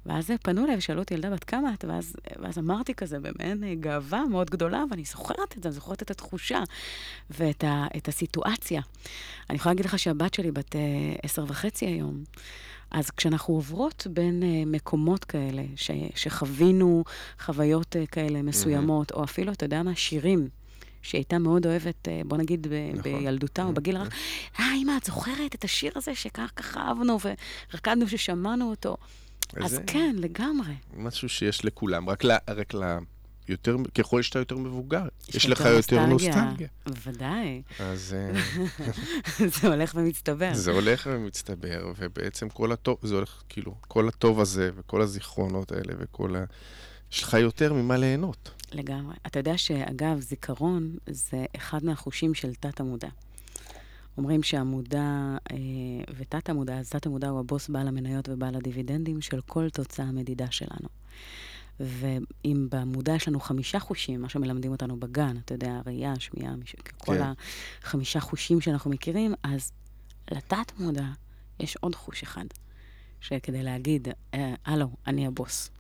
[0.07, 1.85] ואז פנו אליי ושאלו אותי, ילדה בת כמה את?
[1.88, 6.03] ואז, ואז אמרתי כזה במעין אה, גאווה מאוד גדולה, ואני זוכרת את זה, אני זוכרת
[6.03, 6.62] את התחושה
[7.31, 8.81] ואת ה, את הסיטואציה.
[9.51, 10.77] אני יכולה להגיד לך שהבת שלי בת
[11.23, 12.25] עשר וחצי היום.
[12.90, 17.05] אז כשאנחנו עוברות בין uh, מקומות כאלה, ש, שחווינו
[17.40, 20.49] חוויות uh, כאלה מסוימות, או אפילו, אתה יודע מה, שירים,
[21.03, 23.03] שהיא הייתה מאוד אוהבת, uh, בוא נגיד, ב, נכון.
[23.03, 24.09] בילדותה או בגיל הרך,
[24.61, 27.18] אה, אמא, את זוכרת את השיר הזה שכך כך אהבנו
[27.73, 28.97] ורקדנו ששמענו אותו?
[29.57, 30.75] אז כן, לגמרי.
[30.97, 32.31] משהו שיש לכולם, רק ל...
[32.49, 32.99] רק ל...
[33.49, 35.05] יותר, ככל שאתה יותר מבוגר,
[35.35, 36.69] יש לך יותר נוסטלגיה.
[36.87, 37.63] בוודאי.
[37.79, 38.41] אז אה,
[39.61, 40.55] זה הולך ומצטבר.
[40.55, 45.95] זה הולך ומצטבר, ובעצם כל הטוב, זה הולך, כאילו, כל הטוב הזה, וכל הזיכרונות האלה,
[45.99, 46.45] וכל ה...
[47.13, 48.51] יש לך יותר ממה ליהנות.
[48.73, 49.15] לגמרי.
[49.27, 53.09] אתה יודע שאגב, זיכרון זה אחד מהחושים של תת-המודע.
[54.19, 55.57] אומרים שהמודע אה,
[56.17, 60.89] ותת-המודע, אז תת-המודע הוא הבוס בעל המניות ובעל הדיבידנדים של כל תוצאה המדידה שלנו.
[61.81, 66.77] ואם במודע יש לנו חמישה חושים, מה שמלמדים אותנו בגן, אתה יודע, ראייה, שמיעה, מש...
[66.99, 67.33] כל כן.
[67.83, 69.73] החמישה חושים שאנחנו מכירים, אז
[70.31, 71.07] לתת-מודע
[71.61, 72.45] יש עוד חוש אחד,
[73.21, 75.71] שכדי להגיד, אה, הלו, אני הבוס.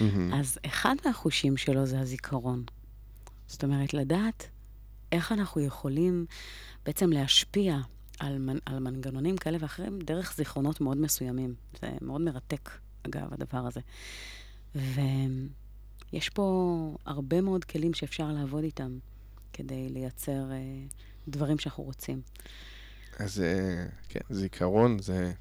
[0.00, 0.34] מהמם.
[0.34, 2.64] אז אחד מהחושים שלו זה הזיכרון.
[3.46, 4.48] זאת אומרת, לדעת
[5.12, 6.26] איך אנחנו יכולים
[6.84, 7.78] בעצם להשפיע
[8.18, 11.54] על, מנ- על מנגנונים כאלה ואחרים דרך זיכרונות מאוד מסוימים.
[11.80, 12.70] זה מאוד מרתק,
[13.02, 13.80] אגב, הדבר הזה.
[16.12, 18.98] יש פה הרבה מאוד כלים שאפשר לעבוד איתם
[19.52, 20.58] כדי לייצר אה,
[21.28, 22.20] דברים שאנחנו רוצים.
[23.18, 25.32] אז אה, כן, זיכרון זה...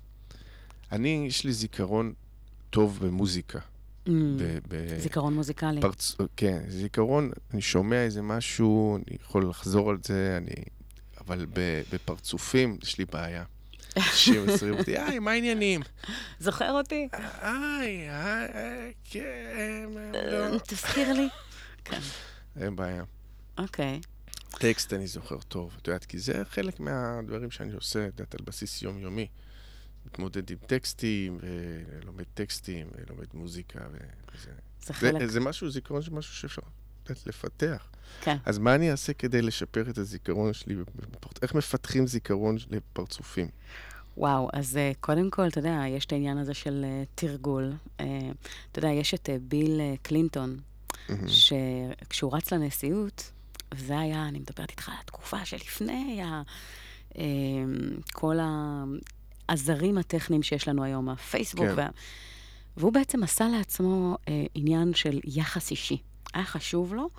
[0.92, 2.14] אני, יש לי זיכרון
[2.70, 3.60] טוב במוזיקה.
[4.08, 4.10] Mm,
[4.68, 5.82] ב- זיכרון מוזיקלי.
[5.82, 6.16] פרצ...
[6.36, 10.64] כן, זיכרון, אני שומע איזה משהו, אני יכול לחזור על זה, אני...
[11.22, 11.46] אבל.
[11.94, 13.44] בפרצופים יש לי בעיה.
[13.98, 15.82] אנשים מסרים אותי, היי, מה העניינים?
[16.40, 17.08] זוכר אותי?
[17.42, 21.28] היי, היי, כן, אה, תזכיר לי.
[21.86, 22.00] כן,
[22.62, 23.04] אין בעיה.
[23.58, 24.02] אוקיי.
[24.50, 28.42] טקסט אני זוכר טוב, את יודעת, כי זה חלק מהדברים שאני עושה, את יודעת, על
[28.46, 29.28] בסיס יומיומי.
[30.06, 33.80] מתמודד עם טקסטים, ולומד טקסטים, ולומד מוזיקה,
[34.34, 34.52] וזה...
[34.82, 35.26] זה חלק.
[35.26, 36.62] זה משהו, זיכרון של משהו שאפשר
[37.10, 37.90] לדעת לפתח.
[38.22, 38.38] כן.
[38.46, 40.76] אז מה אני אעשה כדי לשפר את הזיכרון שלי?
[41.42, 43.48] איך מפתחים זיכרון לפרצופים?
[44.18, 47.74] וואו, אז uh, קודם כל, אתה יודע, יש את העניין הזה של uh, תרגול.
[47.98, 48.04] Uh,
[48.72, 50.58] אתה יודע, יש את ביל קלינטון,
[51.28, 53.32] שכשהוא רץ לנשיאות,
[53.78, 56.42] זה היה, אני מדברת איתך על התקופה שלפני ה...
[57.10, 57.16] uh,
[58.14, 58.38] כל
[59.50, 61.66] העזרים הטכניים שיש לנו היום, הפייסבוק.
[61.66, 61.74] כן.
[61.76, 61.88] וה...
[62.78, 64.18] והוא בעצם עשה לעצמו
[64.56, 65.98] עניין של יחס אישי.
[66.34, 67.10] היה חשוב לו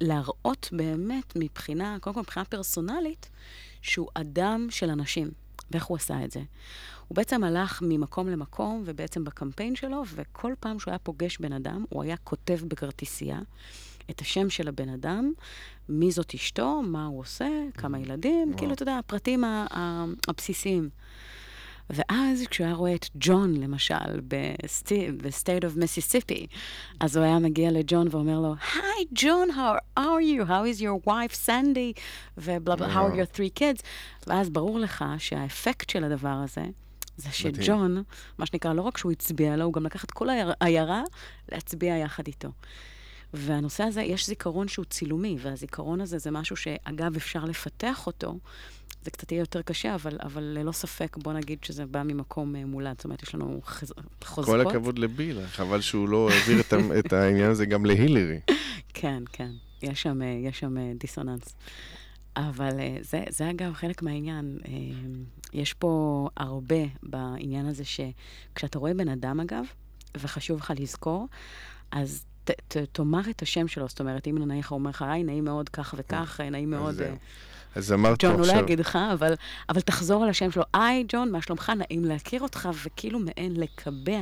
[0.00, 3.30] להראות באמת מבחינה, קודם כל מבחינה פרסונלית,
[3.82, 5.30] שהוא אדם של אנשים.
[5.70, 6.40] ואיך הוא עשה את זה?
[7.08, 11.84] הוא בעצם הלך ממקום למקום, ובעצם בקמפיין שלו, וכל פעם שהוא היה פוגש בן אדם,
[11.88, 13.40] הוא היה כותב בכרטיסייה
[14.10, 15.32] את השם של הבן אדם,
[15.88, 19.44] מי זאת אשתו, מה הוא עושה, כמה ילדים, כאילו, אתה יודע, הפרטים
[20.28, 20.90] הבסיסיים.
[21.90, 24.20] ואז כשהוא היה רואה את ג'ון, למשל,
[25.22, 26.46] ב state of Mississippi,
[27.00, 30.48] אז הוא היה מגיע לג'ון ואומר לו, היי, ג'ון, how are you?
[30.48, 31.92] How is your wife, Sandy?
[32.38, 33.82] ובלה בלה, how are your three kids?
[34.26, 36.64] ואז ברור לך שהאפקט של הדבר הזה,
[37.16, 37.32] זה.
[37.32, 38.02] שג'ון,
[38.38, 40.28] מה שנקרא, לא רק שהוא הצביע לו, הוא גם לקח את כל
[40.60, 41.02] העיירה
[41.52, 42.48] להצביע יחד איתו.
[43.34, 48.38] והנושא הזה, יש זיכרון שהוא צילומי, והזיכרון הזה זה משהו שאגב, אפשר לפתח אותו.
[49.02, 52.64] זה קצת יהיה יותר קשה, אבל, אבל ללא ספק, בוא נגיד שזה בא ממקום אה,
[52.64, 52.96] מולד.
[52.96, 53.92] זאת אומרת, יש לנו חז...
[54.24, 54.54] חוזקות.
[54.54, 58.40] כל הכבוד לביל, חבל שהוא לא העביר את את העניין הזה גם להילרי.
[58.94, 59.50] כן, כן.
[59.82, 61.56] יש שם, אה, יש שם אה, דיסוננס.
[62.36, 64.58] אבל זה, זה אגב חלק מהעניין.
[65.52, 69.64] יש פה הרבה בעניין הזה שכשאתה רואה בן אדם, אגב,
[70.16, 71.28] וחשוב לך לזכור,
[71.90, 73.88] אז ת, ת, תאמר את השם שלו.
[73.88, 76.94] זאת אומרת, אם נניח הוא אומר לך, היי, נעים מאוד כך וכך, אה, נעים מאוד...
[76.94, 77.14] אז אה.
[77.74, 78.62] אז אמרת ג'ון, הוא לא עכשיו...
[78.62, 79.34] יגיד לך, אבל,
[79.68, 80.62] אבל תחזור על השם שלו.
[80.74, 81.72] היי, ג'ון, מה שלומך?
[81.76, 84.20] נעים להכיר אותך, וכאילו מעין לקבע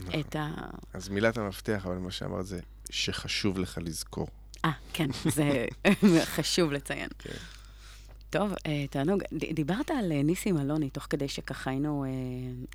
[0.00, 0.20] נכון.
[0.20, 0.50] את ה...
[0.92, 2.60] אז מילת המפתח, אבל מה שאמרת זה
[2.90, 4.28] שחשוב לך לזכור.
[4.64, 5.66] אה, כן, זה
[6.36, 7.08] חשוב לציין.
[7.18, 7.30] כן.
[8.38, 9.22] טוב, אה, תענוג.
[9.52, 12.04] דיברת על אה, ניסים אלוני, תוך כדי שככה היינו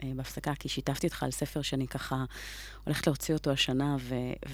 [0.03, 2.25] אה, בהפסקה, כי שיתפתי אותך על ספר שאני ככה
[2.83, 3.95] הולכת להוציא אותו השנה,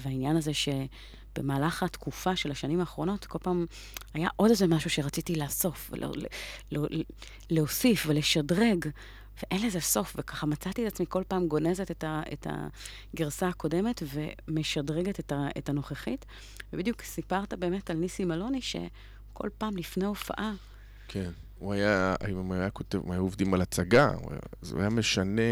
[0.02, 3.66] והעניין הזה שבמהלך התקופה של השנים האחרונות, כל פעם
[4.14, 6.12] היה עוד איזה משהו שרציתי לאסוף, ולא-
[6.72, 7.02] לא- ל-
[7.50, 8.84] להוסיף ולשדרג,
[9.42, 12.46] ואין לזה סוף, וככה מצאתי את עצמי כל פעם גונזת את, ה- את
[13.14, 14.02] הגרסה הקודמת
[14.48, 16.26] ומשדרגת את, ה- את הנוכחית.
[16.72, 20.52] ובדיוק סיפרת באמת על ניסים אלוני, שכל פעם לפני הופעה,
[21.08, 21.30] כן.
[21.58, 25.42] הוא היה, אם היה כותב, הם היו עובדים על הצגה, היה- אז הוא היה משנה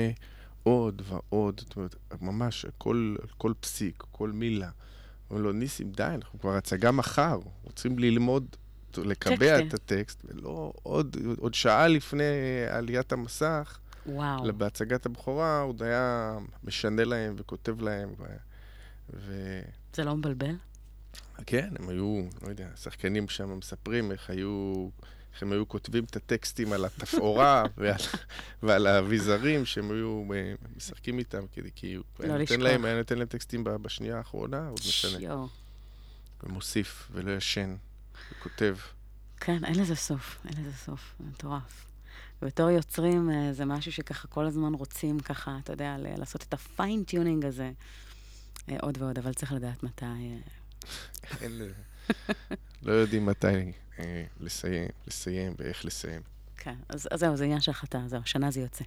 [0.63, 4.71] עוד ועוד, זאת אומרת, ממש, כל, כל פסיק, כל מילה.
[5.31, 8.57] אומרים לו, ניסים, די, אנחנו כבר הצגה מחר, רוצים ללמוד,
[8.97, 9.59] לקבע.
[9.67, 12.23] את הטקסט, ולא עוד, עוד שעה לפני
[12.71, 14.53] עליית המסך, וואו.
[14.53, 18.15] בהצגת הבכורה, הוא עוד היה משנה להם וכותב להם.
[18.19, 18.25] ו...
[19.15, 19.61] ו...
[19.95, 20.55] זה לא מבלבל?
[21.47, 24.89] כן, הם היו, לא יודע, שחקנים שם מספרים איך היו,
[25.35, 27.97] איך הם היו כותבים את הטקסטים על התפאורה ועל,
[28.63, 32.61] ועל האביזרים שהם היו אה, משחקים איתם, כי, כי הוא היה לא נותן.
[32.61, 35.19] להם, היה נותן להם טקסטים בשנייה האחרונה, עוד משנה.
[36.43, 37.77] ומוסיף ולא ישן,
[38.33, 38.77] וכותב.
[39.41, 41.87] כן, אין לזה סוף, אין לזה סוף, מטורף.
[42.43, 46.63] ובתור יוצרים אה, זה משהו שככה כל הזמן רוצים ככה, אתה יודע, לעשות את ה
[46.63, 47.71] fine tuning הזה
[48.69, 50.05] אה, עוד ועוד, אבל צריך לדעת מתי...
[51.41, 51.61] אין,
[52.83, 56.21] לא יודעים מתי אה, לסיים, לסיים ואיך לסיים.
[56.57, 58.85] כן, אז, אז זהו, זה עניין של החלטה, זהו, השנה זה יוצא.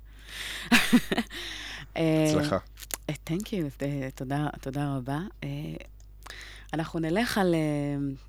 [1.97, 2.57] אה, הצלחה.
[3.23, 3.67] תנק יו,
[4.15, 5.19] תודה, תודה רבה.
[5.43, 5.49] אה,
[6.73, 7.55] אנחנו נלך על...
[7.55, 7.59] אה,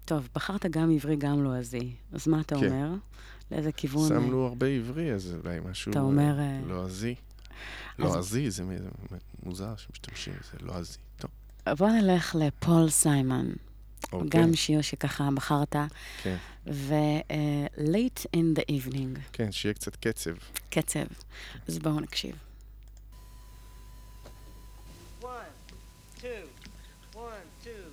[0.05, 1.93] טוב, בחרת גם עברי, גם לועזי.
[2.13, 2.67] אז מה אתה כן.
[2.67, 2.95] אומר?
[3.51, 4.03] לאיזה כיוון?
[4.03, 7.15] אה, שמנו הרבה עברי, אז אולי משהו אתה אומר, אה, לועזי.
[7.99, 8.77] לועזי, זה מ-
[9.11, 10.99] זה מוזר שמשתמשים בזה, לועזי.
[11.17, 11.31] טוב,
[11.79, 13.53] בוא נלך לפול סיימון.
[14.13, 14.29] אוקיי.
[14.41, 15.77] גם שיר שככה בחרת,
[16.23, 16.37] כן,
[16.67, 20.31] ו-Late in the Evening, כן, שיהיה קצת קצב.
[20.71, 21.05] קצב.
[21.69, 22.37] אז בואו נקשיב.
[25.23, 25.27] One,
[26.21, 26.27] two,
[27.15, 27.89] one, two.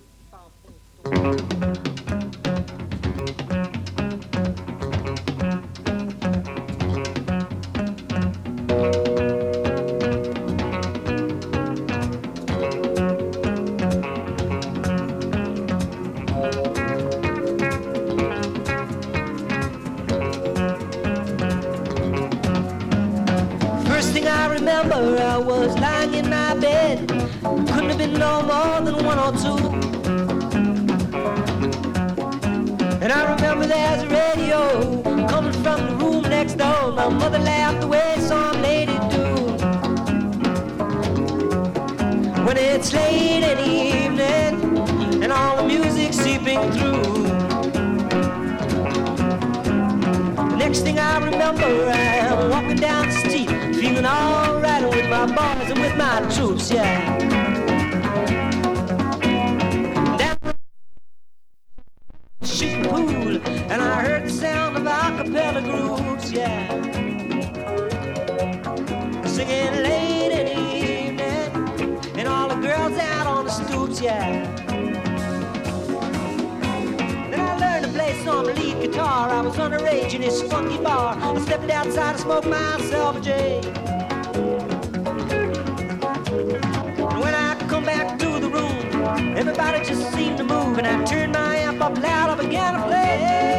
[26.06, 27.08] Lying in my bed.
[27.08, 29.56] Couldn't have been no more than one or two.
[33.02, 36.92] And I remember there's a radio coming from the room next door.
[36.92, 39.26] My mother laughed the way some lady do.
[42.44, 47.02] When it's late in the evening and all the music seeping through.
[50.50, 53.10] The next thing I remember, I'm walking down
[53.86, 57.18] feeling alright with my boys and with my troops, yeah.
[62.42, 66.68] Shooting pool, and I heard the sound of acapella groups, yeah.
[69.24, 70.58] Singing late in the
[70.88, 74.52] evening, and all the girls out on the stoops, yeah.
[77.30, 79.28] Then I learned to play some lead guitar.
[79.30, 81.16] I was underage in this funky bar.
[81.20, 83.75] I stepped outside to smoke myself a J.
[87.22, 90.76] When I come back to the room, everybody just seemed to move.
[90.76, 93.55] And I turned my amp up loud, I began to play.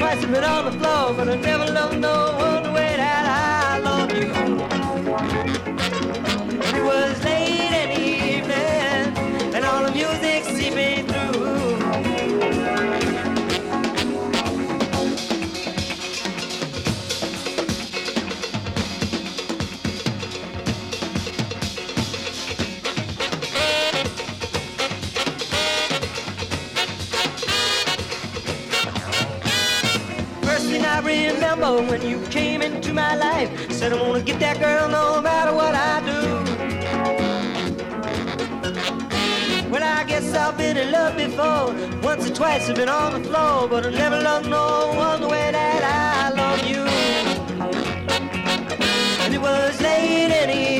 [0.00, 2.89] Twice I've been on the floor, but I never loved no one way
[31.70, 35.54] remember when you came into my life, said I'm gonna get that girl no matter
[35.54, 36.20] what I do.
[39.70, 41.74] Well, I guess I've been in love before.
[42.02, 45.28] Once or twice I've been on the floor, but I never loved no one the
[45.28, 46.82] way that I love you.
[49.22, 50.79] And it was late in the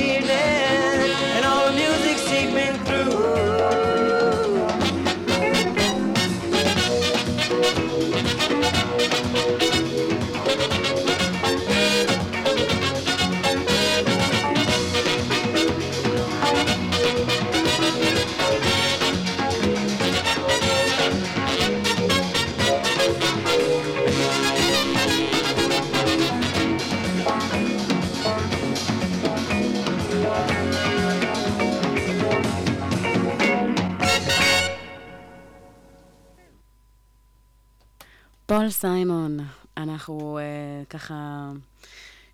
[38.50, 39.38] פול סיימון,
[39.76, 41.50] אנחנו uh, ככה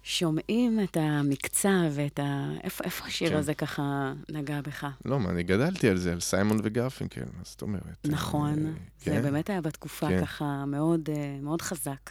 [0.02, 2.50] שומעים את המקצב ואת ה...
[2.64, 3.36] איפה, איפה השיר כן.
[3.36, 4.86] הזה ככה נגע בך?
[5.04, 7.98] לא, מה, אני גדלתי על זה, על סיימון וגרפינקל, מה זאת אומרת?
[8.04, 9.22] נכון, אה, זה כן.
[9.22, 10.20] באמת היה בתקופה כן.
[10.20, 12.10] ככה מאוד, uh, מאוד חזק,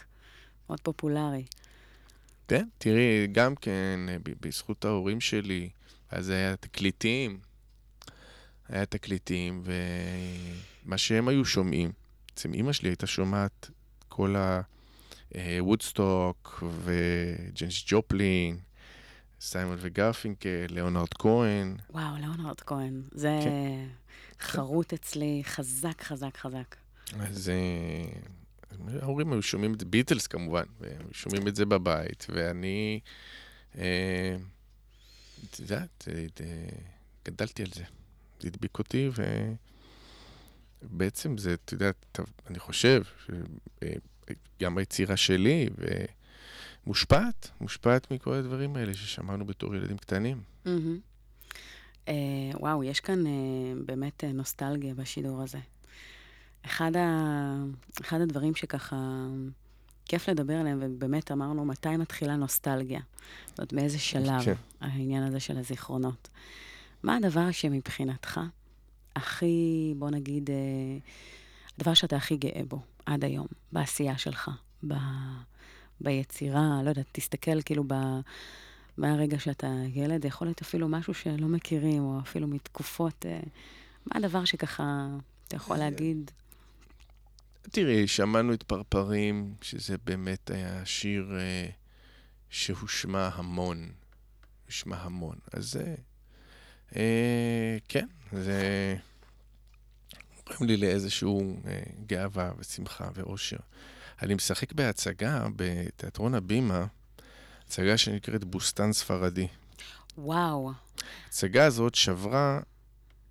[0.68, 1.44] מאוד פופולרי.
[2.48, 5.68] כן, תראי, גם כן, אה, בזכות ההורים שלי,
[6.10, 7.38] אז היה תקליטים,
[8.68, 9.62] היה תקליטים,
[10.84, 11.92] ומה שהם היו שומעים,
[12.28, 13.70] בעצם אימא שלי הייתה שומעת
[14.16, 14.36] כל
[15.34, 18.58] הוודסטוק וג'נס ג'ופלין,
[19.40, 21.76] סיימון וגרפינקל, ליאונרד כהן.
[21.90, 23.86] וואו, ליאונרד כהן, זה כן.
[24.40, 26.76] חרוט אצלי חזק, חזק, חזק.
[27.20, 33.00] אז אה, ההורים היו שומעים את ביטלס כמובן, והם שומעים את זה בבית, ואני,
[33.78, 34.36] אה,
[35.50, 36.46] את יודעת, אה, אה,
[37.24, 37.84] גדלתי על זה.
[38.40, 39.10] זה הדביק אותי,
[40.82, 43.02] ובעצם זה, את יודעת, טוב, אני חושב,
[44.58, 45.68] שגם היצירה שלי,
[46.86, 50.40] מושפעת, מושפעת מכל הדברים האלה ששמענו בתור ילדים קטנים.
[50.64, 50.98] מהמם.
[52.08, 52.14] אה,
[52.60, 53.32] וואו, יש כאן אה,
[53.86, 55.58] באמת אה, נוסטלגיה בשידור הזה.
[56.64, 57.56] אחד, ה...
[58.00, 59.26] אחד הדברים שככה
[60.04, 63.00] כיף לדבר עליהם, ובאמת אמרנו, מתי מתחילה נוסטלגיה?
[63.46, 64.54] זאת אומרת, מאיזה שלב כן.
[64.80, 66.28] העניין הזה של הזיכרונות.
[67.02, 68.40] מה הדבר שמבחינתך
[69.16, 70.56] הכי, בוא נגיד, אה,
[71.78, 74.50] הדבר שאתה הכי גאה בו עד היום, בעשייה שלך,
[74.88, 74.94] ב...
[76.00, 77.94] ביצירה, לא יודעת, תסתכל כאילו ב...
[78.96, 83.40] מהרגע שאתה ילד, יכול להיות אפילו משהו שלא מכירים, או אפילו מתקופות, אה,
[84.06, 85.06] מה הדבר שככה,
[85.48, 86.30] אתה יכול להגיד,
[87.70, 91.68] תראי, שמענו את פרפרים, שזה באמת היה שיר אה,
[92.50, 93.90] שהושמע המון.
[94.66, 95.36] הושמע המון.
[95.52, 95.94] אז זה...
[97.88, 98.96] כן, זה...
[100.46, 103.56] גורם לי לאיזשהו אה, גאווה ושמחה ואושר.
[104.22, 106.86] אני משחק בהצגה בתיאטרון הבימה,
[107.66, 109.46] הצגה שנקראת בוסטן ספרדי.
[110.18, 110.72] וואו,
[111.24, 112.60] ההצגה הזאת שברה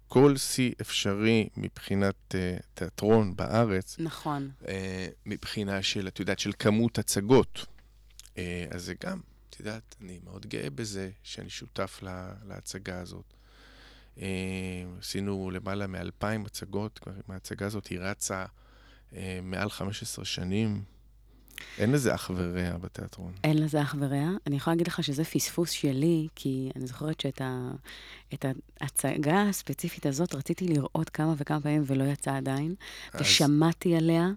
[0.07, 4.51] כל שיא אפשרי מבחינת uh, תיאטרון בארץ, נכון.
[4.61, 4.67] uh,
[5.25, 7.65] מבחינה של, את יודעת, של כמות הצגות.
[8.35, 8.37] Uh,
[8.71, 13.33] אז זה גם, את יודעת, אני מאוד גאה בזה שאני שותף לה, להצגה הזאת.
[14.15, 14.19] Uh,
[14.99, 18.45] עשינו למעלה מאלפיים הצגות, כבר עם ההצגה הזאת היא רצה
[19.11, 20.83] uh, מעל 15 שנים.
[21.77, 23.33] אין לזה אח ורע בתיאטרון.
[23.43, 24.29] אין לזה אח ורע.
[24.47, 27.71] אני יכולה להגיד לך שזה פספוס שלי, כי אני זוכרת שאת ה,
[28.33, 28.45] את
[28.81, 32.75] ההצגה הספציפית הזאת רציתי לראות כמה וכמה פעמים ולא יצא עדיין,
[33.13, 34.29] אז- ושמעתי עליה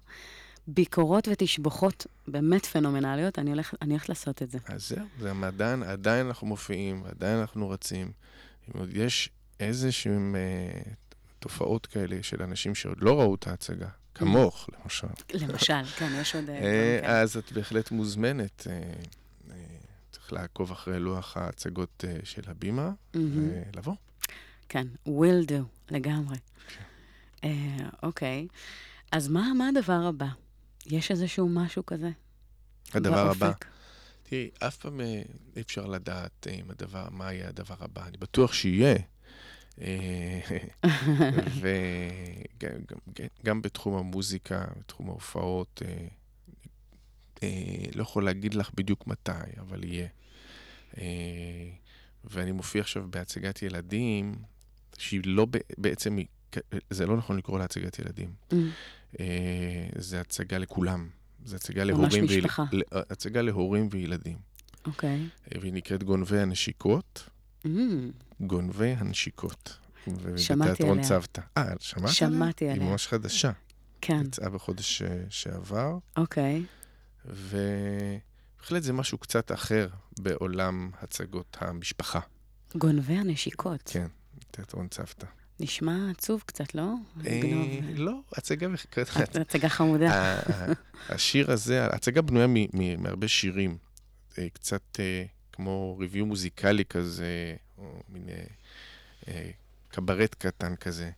[0.66, 4.58] ביקורות ותשבחות באמת פנומנליות, אני הולכת, אני הולכת לעשות את זה.
[4.66, 8.12] אז זהו, זה המדען, עדיין אנחנו מופיעים, עדיין אנחנו רצים.
[8.92, 10.92] יש איזה שהן אה,
[11.38, 16.50] תופעות כאלה של אנשים שעוד לא ראו את ההצגה, כמוך, למשל, למשל, כן, יש עוד...
[16.50, 17.20] אה, אה.
[17.20, 18.66] אז את בהחלט מוזמנת.
[18.70, 18.72] אה,
[19.50, 19.56] אה,
[20.10, 22.90] צריך לעקוב אחרי לוח ההצגות אה, של הבימה.
[23.14, 23.94] ולבוא.
[24.68, 26.36] כן, will do, לגמרי.
[27.44, 28.48] אה, אוקיי,
[29.12, 30.28] אז מה, מה הדבר הבא?
[30.86, 32.10] יש איזשהו משהו כזה?
[32.94, 33.52] הדבר הבא.
[34.22, 35.22] תראי, אף פעם אה,
[35.56, 38.06] אי אפשר לדעת אם הדבר, מה יהיה הדבר הבא.
[38.06, 38.94] אני בטוח שיהיה.
[43.42, 46.06] וגם בתחום המוזיקה, בתחום ההופעות, אה,
[47.42, 50.06] אה, לא יכול להגיד לך בדיוק מתי, אבל יהיה.
[50.98, 51.04] אה,
[52.24, 54.34] ואני מופיע עכשיו בהצגת ילדים,
[54.98, 55.46] שהיא לא
[55.78, 56.18] בעצם,
[56.90, 58.32] זה לא נכון לקרוא לה הצגת ילדים.
[58.50, 58.54] Mm,
[59.20, 61.08] אה, זה הצגה לכולם.
[61.44, 62.24] זה הצגה להורים.
[62.24, 62.64] משפחה.
[62.92, 64.38] הצגה להורים וילדים.
[64.86, 65.26] אוקיי.
[65.54, 67.28] אה, והיא נקראת גונבי הנשיקות.
[67.66, 67.68] Mm,
[68.40, 69.78] גונבי הנשיקות.
[70.36, 71.04] שמעתי עליה.
[71.04, 71.42] צוותא.
[71.56, 72.90] אה, שמעת שמעתי היא עליה.
[72.90, 73.50] ממש חדשה.
[74.00, 76.62] כן, יצאה בחודש אה, שעבר, אוקיי.
[77.24, 82.20] ובהחלט זה משהו קצת אחר בעולם הצגות המשפחה.
[82.74, 83.82] גונבי הנשיקות.
[83.92, 84.06] כן,
[84.50, 85.26] תיאטרון צוותא.
[85.60, 86.92] נשמע עצוב קצת, לא?
[87.26, 87.66] אה, גנוב.
[87.94, 88.66] לא, הצגה...
[89.40, 90.40] הצגה חמודה.
[91.08, 92.46] השיר הזה, ההצגה בנויה
[92.98, 93.78] מהרבה שירים.
[94.38, 94.98] אה, קצת
[95.58, 98.44] כמו ריוויו מוזיקלי כזה, או מין אה,
[99.28, 99.50] אה,
[99.88, 101.10] קברט קטן כזה.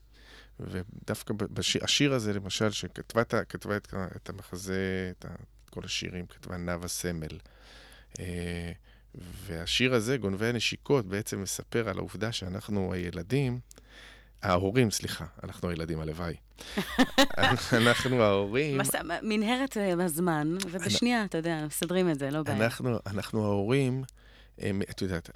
[0.60, 5.26] ודווקא בשיר, השיר הזה, למשל, שכתבה את, כתבה את, את המחזה, את,
[5.64, 7.38] את כל השירים, כתבה נאוה סמל.
[8.20, 8.72] אה,
[9.46, 13.60] והשיר הזה, גונבי הנשיקות, בעצם מספר על העובדה שאנחנו הילדים,
[14.42, 16.34] ההורים, סליחה, אנחנו הילדים, הלוואי.
[17.72, 22.64] אנחנו ההורים, מסע- מנהרת אה, בזמן, ובשנייה, אתה יודע, מסדרים את זה, לא בעיה.
[22.64, 24.02] אנחנו, אנחנו ההורים,
[24.90, 25.30] את יודעת,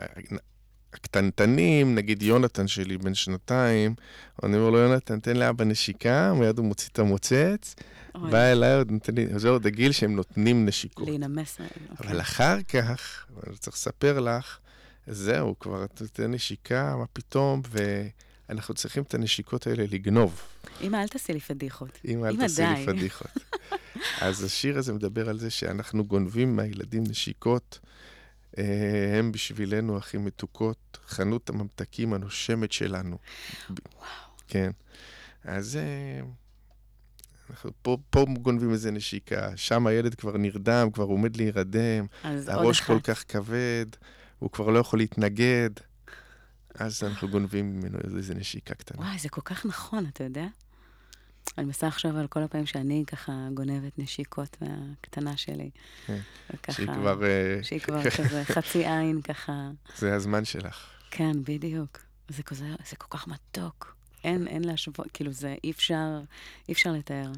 [0.95, 3.95] הקטנטנים, נגיד יונתן שלי בן שנתיים,
[4.43, 7.75] אני אומר לו, יונתן, תן לאבא נשיקה, מיד הוא מוציא את המוצץ,
[8.15, 11.09] אוי, בא אליי, נותן לי, זה עוד הגיל שהם נותנים נשיקות.
[11.09, 11.61] להינמס.
[11.61, 12.11] אה, אוקיי.
[12.11, 14.59] אבל אחר כך, אני צריך לספר לך,
[15.07, 17.63] זהו, כבר נותן נשיקה, מה פתאום,
[18.49, 20.41] ואנחנו צריכים את הנשיקות האלה לגנוב.
[20.81, 21.99] אמא, אל תעשי לי פדיחות.
[22.05, 22.87] אם אל אמא, תעשי לי די.
[22.87, 23.33] פדיחות.
[24.21, 27.79] אז השיר הזה מדבר על זה שאנחנו גונבים מהילדים נשיקות.
[28.59, 33.19] אה, הם בשבילנו הכי מתוקות, חנות הממתקים הנושמת שלנו.
[33.71, 34.09] וואו.
[34.49, 34.71] כן.
[35.45, 36.27] אז אה,
[37.51, 42.07] אנחנו פה, פה גונבים איזה נשיקה, שם הילד כבר נרדם, כבר עומד להירדם,
[42.47, 43.01] הראש כל.
[43.01, 43.87] כך כבד,
[44.39, 45.71] הוא כבר לא יכול להתנגד.
[46.75, 49.03] אז אנחנו גונבים ממנו איזה נשיקה קטנה.
[49.03, 50.47] וואי, זה כל כך נכון, אתה יודע?
[51.59, 55.71] אני מנסה לחשוב על כל הפעמים שאני ככה גונבת נשיקות מהקטנה שלי.
[56.07, 56.19] כן.
[56.55, 56.73] וככה...
[56.73, 57.25] שהיא כבר...
[57.25, 59.71] אה, שהיא כבר כזה חצי עין ככה.
[59.97, 60.87] זה הזמן שלך.
[61.11, 61.99] כן, בדיוק.
[62.29, 63.97] זה כזה, זה כל כך מתוק.
[64.25, 66.21] אין, אין להשוות, כאילו זה אי אפשר,
[66.69, 67.31] אי אפשר לתאר.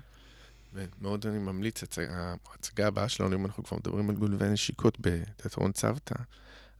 [0.74, 5.72] ומאוד אני ממליץ, הצג- ההצגה הבאה שלנו, אם אנחנו כבר מדברים על גונבי נשיקות בתיאטרון
[5.72, 6.14] צוותא,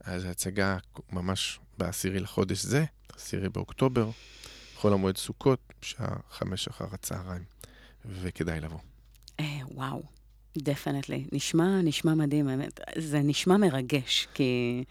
[0.05, 0.79] אז ההצגה
[1.13, 2.85] ממש בעשירי לחודש זה,
[3.17, 4.11] עשירי באוקטובר,
[4.87, 7.45] חול המועד סוכות, בשעה חמש אחר הצהריים,
[8.05, 8.79] וכדאי לבוא.
[9.41, 10.03] אה, וואו,
[10.59, 11.27] definitely.
[11.33, 12.81] נשמע, נשמע מדהים, האמת.
[12.99, 14.85] זה נשמע מרגש, כי...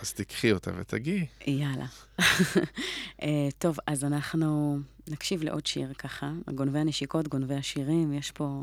[0.00, 1.26] אז תיקחי אותה ותגיעי.
[1.46, 1.86] יאללה.
[3.22, 4.78] אה, טוב, אז אנחנו
[5.08, 8.62] נקשיב לעוד שיר ככה, גונבי הנשיקות, גונבי השירים, יש פה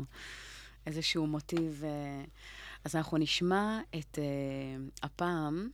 [0.86, 1.82] איזשהו מוטיב.
[1.84, 2.24] אה,
[2.84, 4.18] אז אנחנו נשמע את,
[5.02, 5.68] הפעם,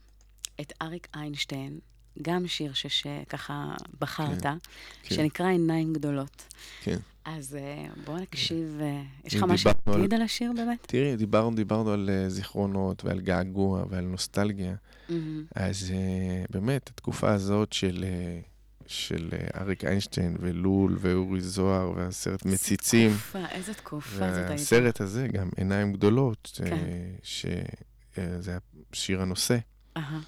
[0.60, 1.78] את אריק איינשטיין,
[2.22, 4.56] גם שיר שככה בחרת, כן,
[5.02, 5.14] כן.
[5.14, 6.54] שנקרא עיניים גדולות.
[6.82, 6.98] כן.
[7.24, 10.78] אז אה, בואו נקשיב, אה, יש לך משהו להגיד על השיר באמת?
[10.86, 14.74] תראי, דיברנו, דיברנו על אה, זיכרונות ועל געגוע ועל נוסטלגיה.
[15.08, 15.44] מהמם.
[15.54, 18.40] אז אה, באמת, התקופה הזאת של, אה,
[18.86, 24.50] של אה, אריק איינשטיין ולול ואורי זוהר והסרט מציצים, תקופה, איזה תקופה זאת הייתה.
[24.50, 26.76] והסרט הזה גם, עיניים גדולות, כן.
[27.22, 28.58] שזה
[28.92, 29.58] השיר הנושא.
[29.96, 30.20] אהה.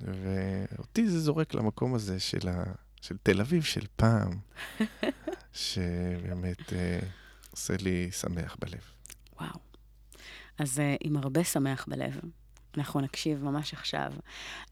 [0.00, 2.64] ואותי זה זורק למקום הזה של, ה,
[3.00, 4.30] של תל אביב של פעם,
[5.52, 6.98] שבאמת אה,
[7.50, 8.82] עושה לי שמח בלב.
[9.40, 9.58] וואו.
[10.58, 12.20] אז uh, עם הרבה שמח בלב,
[12.76, 14.12] אנחנו נקשיב ממש עכשיו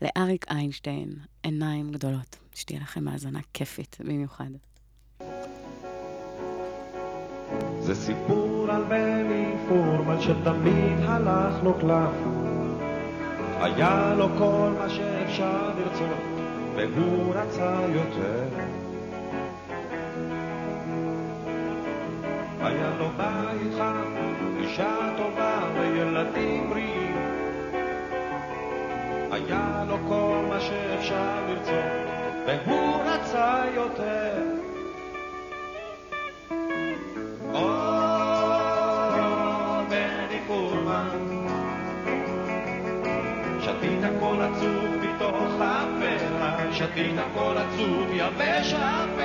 [0.02, 1.10] לאריק איינשטיין,
[1.42, 2.36] עיניים גדולות.
[2.56, 4.50] שתהיה לכם האזנה כיפית במיוחד.
[7.80, 12.14] זה סיפור על בני פורמן שתמיד הלך לו קלף.
[13.60, 14.88] היה לו כל מה
[15.26, 16.18] שאפשר לרצות,
[16.76, 18.44] והוא רצה יותר.
[22.60, 24.14] היה לו בית חם,
[24.60, 27.16] אישה טובה וילדים בריאים.
[29.30, 34.55] היה לו כל מה שאפשר לרצות, והוא רצה יותר.
[46.96, 49.15] שתית הכל עצוב יבש הפרח.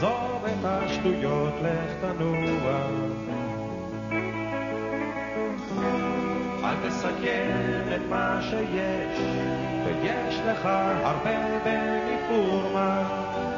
[0.00, 2.80] עזוב את השטויות, לך תנוע.
[6.64, 9.18] אל תסכן את מה שיש,
[9.84, 10.64] ויש לך
[11.02, 13.49] הרבה בני פורמן.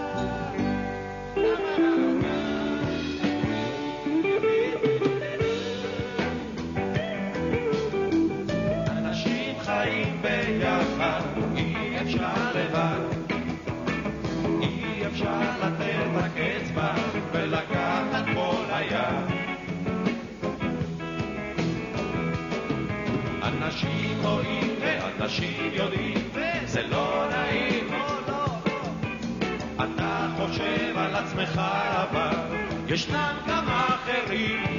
[25.32, 26.14] ואנשים יודעים,
[26.64, 27.88] זה לא נעים.
[29.76, 31.58] אתה חושב על עצמך
[31.94, 32.36] אבל
[32.88, 34.71] ישנם גם אחרים.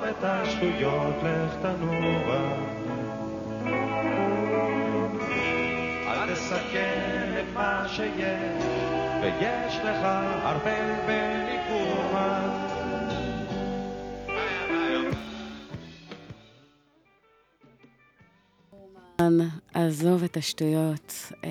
[0.00, 2.36] עזוב את השטויות, לך תנוע.
[6.08, 8.64] אל תסכן את מה שיש,
[9.22, 10.06] ויש לך
[10.42, 11.58] הרבה בני
[19.30, 21.14] כאן, עזוב את השטויות.
[21.44, 21.50] אה,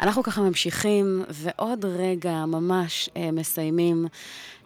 [0.00, 4.06] אנחנו ככה ממשיכים, ועוד רגע ממש אה, מסיימים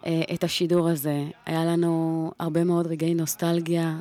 [0.05, 1.23] אה, את השידור הזה.
[1.45, 3.97] היה לנו הרבה מאוד רגעי נוסטלגיה,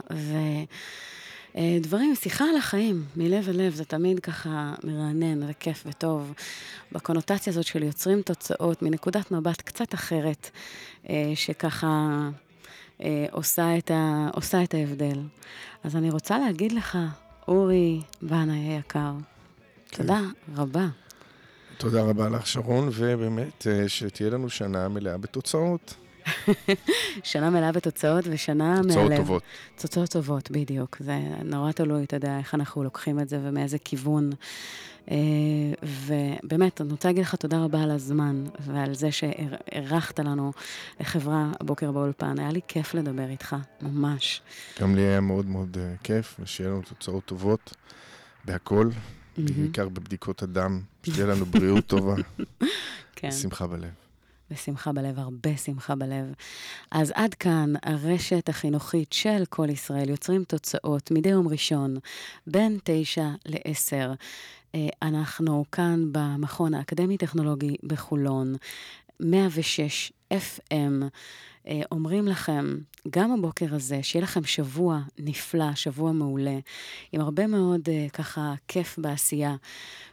[1.54, 6.32] ודברים, שיחה על החיים, מלב אל לב, זה תמיד ככה מרענן וכיף וטוב.
[6.92, 10.50] בקונוטציה הזאת של יוצרים תוצאות מנקודת מבט קצת אחרת,
[11.34, 12.28] שככה...
[13.30, 15.18] עושה את, ה, עושה את ההבדל.
[15.84, 16.98] אז אני רוצה להגיד לך,
[17.48, 19.12] אורי בנאי היקר,
[19.88, 19.96] כן.
[19.96, 20.20] תודה
[20.56, 20.86] רבה.
[21.78, 25.94] תודה רבה לך, שרון, ובאמת, אה, שתהיה לנו שנה מלאה בתוצאות.
[27.22, 28.88] שנה מלאה בתוצאות ושנה מהלב.
[28.88, 29.42] תוצאות טובות.
[29.76, 30.96] תוצאות טובות, בדיוק.
[31.00, 34.30] זה נורא תלוי, אתה יודע, איך אנחנו לוקחים את זה ומאיזה כיוון.
[35.10, 35.16] אה,
[35.82, 40.52] ובאמת, אני רוצה להגיד לך תודה רבה על הזמן ועל זה שאירחת לנו
[41.00, 42.38] לחברה הבוקר באולפן.
[42.38, 44.42] היה לי כיף לדבר איתך, ממש.
[44.80, 47.76] גם לי היה מאוד מאוד אה, כיף, ושיהיה לנו תוצאות טובות
[48.44, 48.90] בהכל,
[49.38, 52.14] בעיקר בבדיקות הדם, שתהיה לנו בריאות טובה.
[53.16, 53.30] כן.
[53.30, 53.90] שמחה בלב.
[54.52, 56.32] ושמחה בלב, הרבה שמחה בלב.
[56.90, 61.96] אז עד כאן הרשת החינוכית של כל ישראל יוצרים תוצאות מדי יום ראשון,
[62.46, 64.12] בין תשע לעשר.
[65.02, 68.54] אנחנו כאן במכון האקדמי-טכנולוגי בחולון,
[69.20, 71.04] 106 FM.
[71.66, 72.78] אה, אומרים לכם,
[73.10, 76.58] גם הבוקר הזה, שיהיה לכם שבוע נפלא, שבוע מעולה,
[77.12, 79.56] עם הרבה מאוד אה, ככה כיף בעשייה,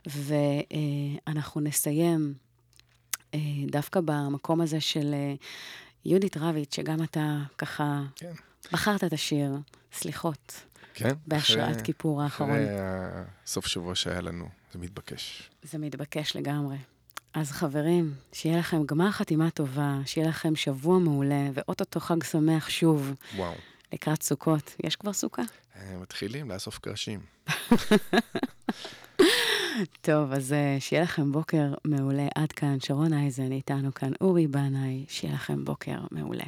[0.05, 2.34] ואנחנו נסיים
[3.66, 5.14] דווקא במקום הזה של
[6.05, 8.32] יהודית רביץ, שגם אתה ככה כן.
[8.72, 9.51] בחרת את השיר,
[9.93, 10.68] סליחות.
[11.00, 11.16] כן.
[11.28, 12.50] בהשראת אחרי, כיפור האחרון.
[12.50, 12.66] אחרי
[13.45, 15.50] הסוף שבוע שהיה לנו, זה מתבקש.
[15.64, 16.78] זה מתבקש לגמרי.
[17.34, 23.14] אז חברים, שיהיה לכם גמר חתימה טובה, שיהיה לכם שבוע מעולה, ואו-טו-טו חג שמח שוב.
[23.36, 23.54] וואו.
[23.93, 24.76] לקראת סוכות.
[24.84, 25.41] יש כבר סוכה?
[25.76, 27.20] אה, מתחילים לאסוף קרשים.
[30.02, 32.28] טוב, אז אה, שיהיה לכם בוקר מעולה.
[32.36, 36.43] עד כאן, שרון אייזן איתנו כאן, אורי בנאי, שיהיה לכם בוקר מעולה.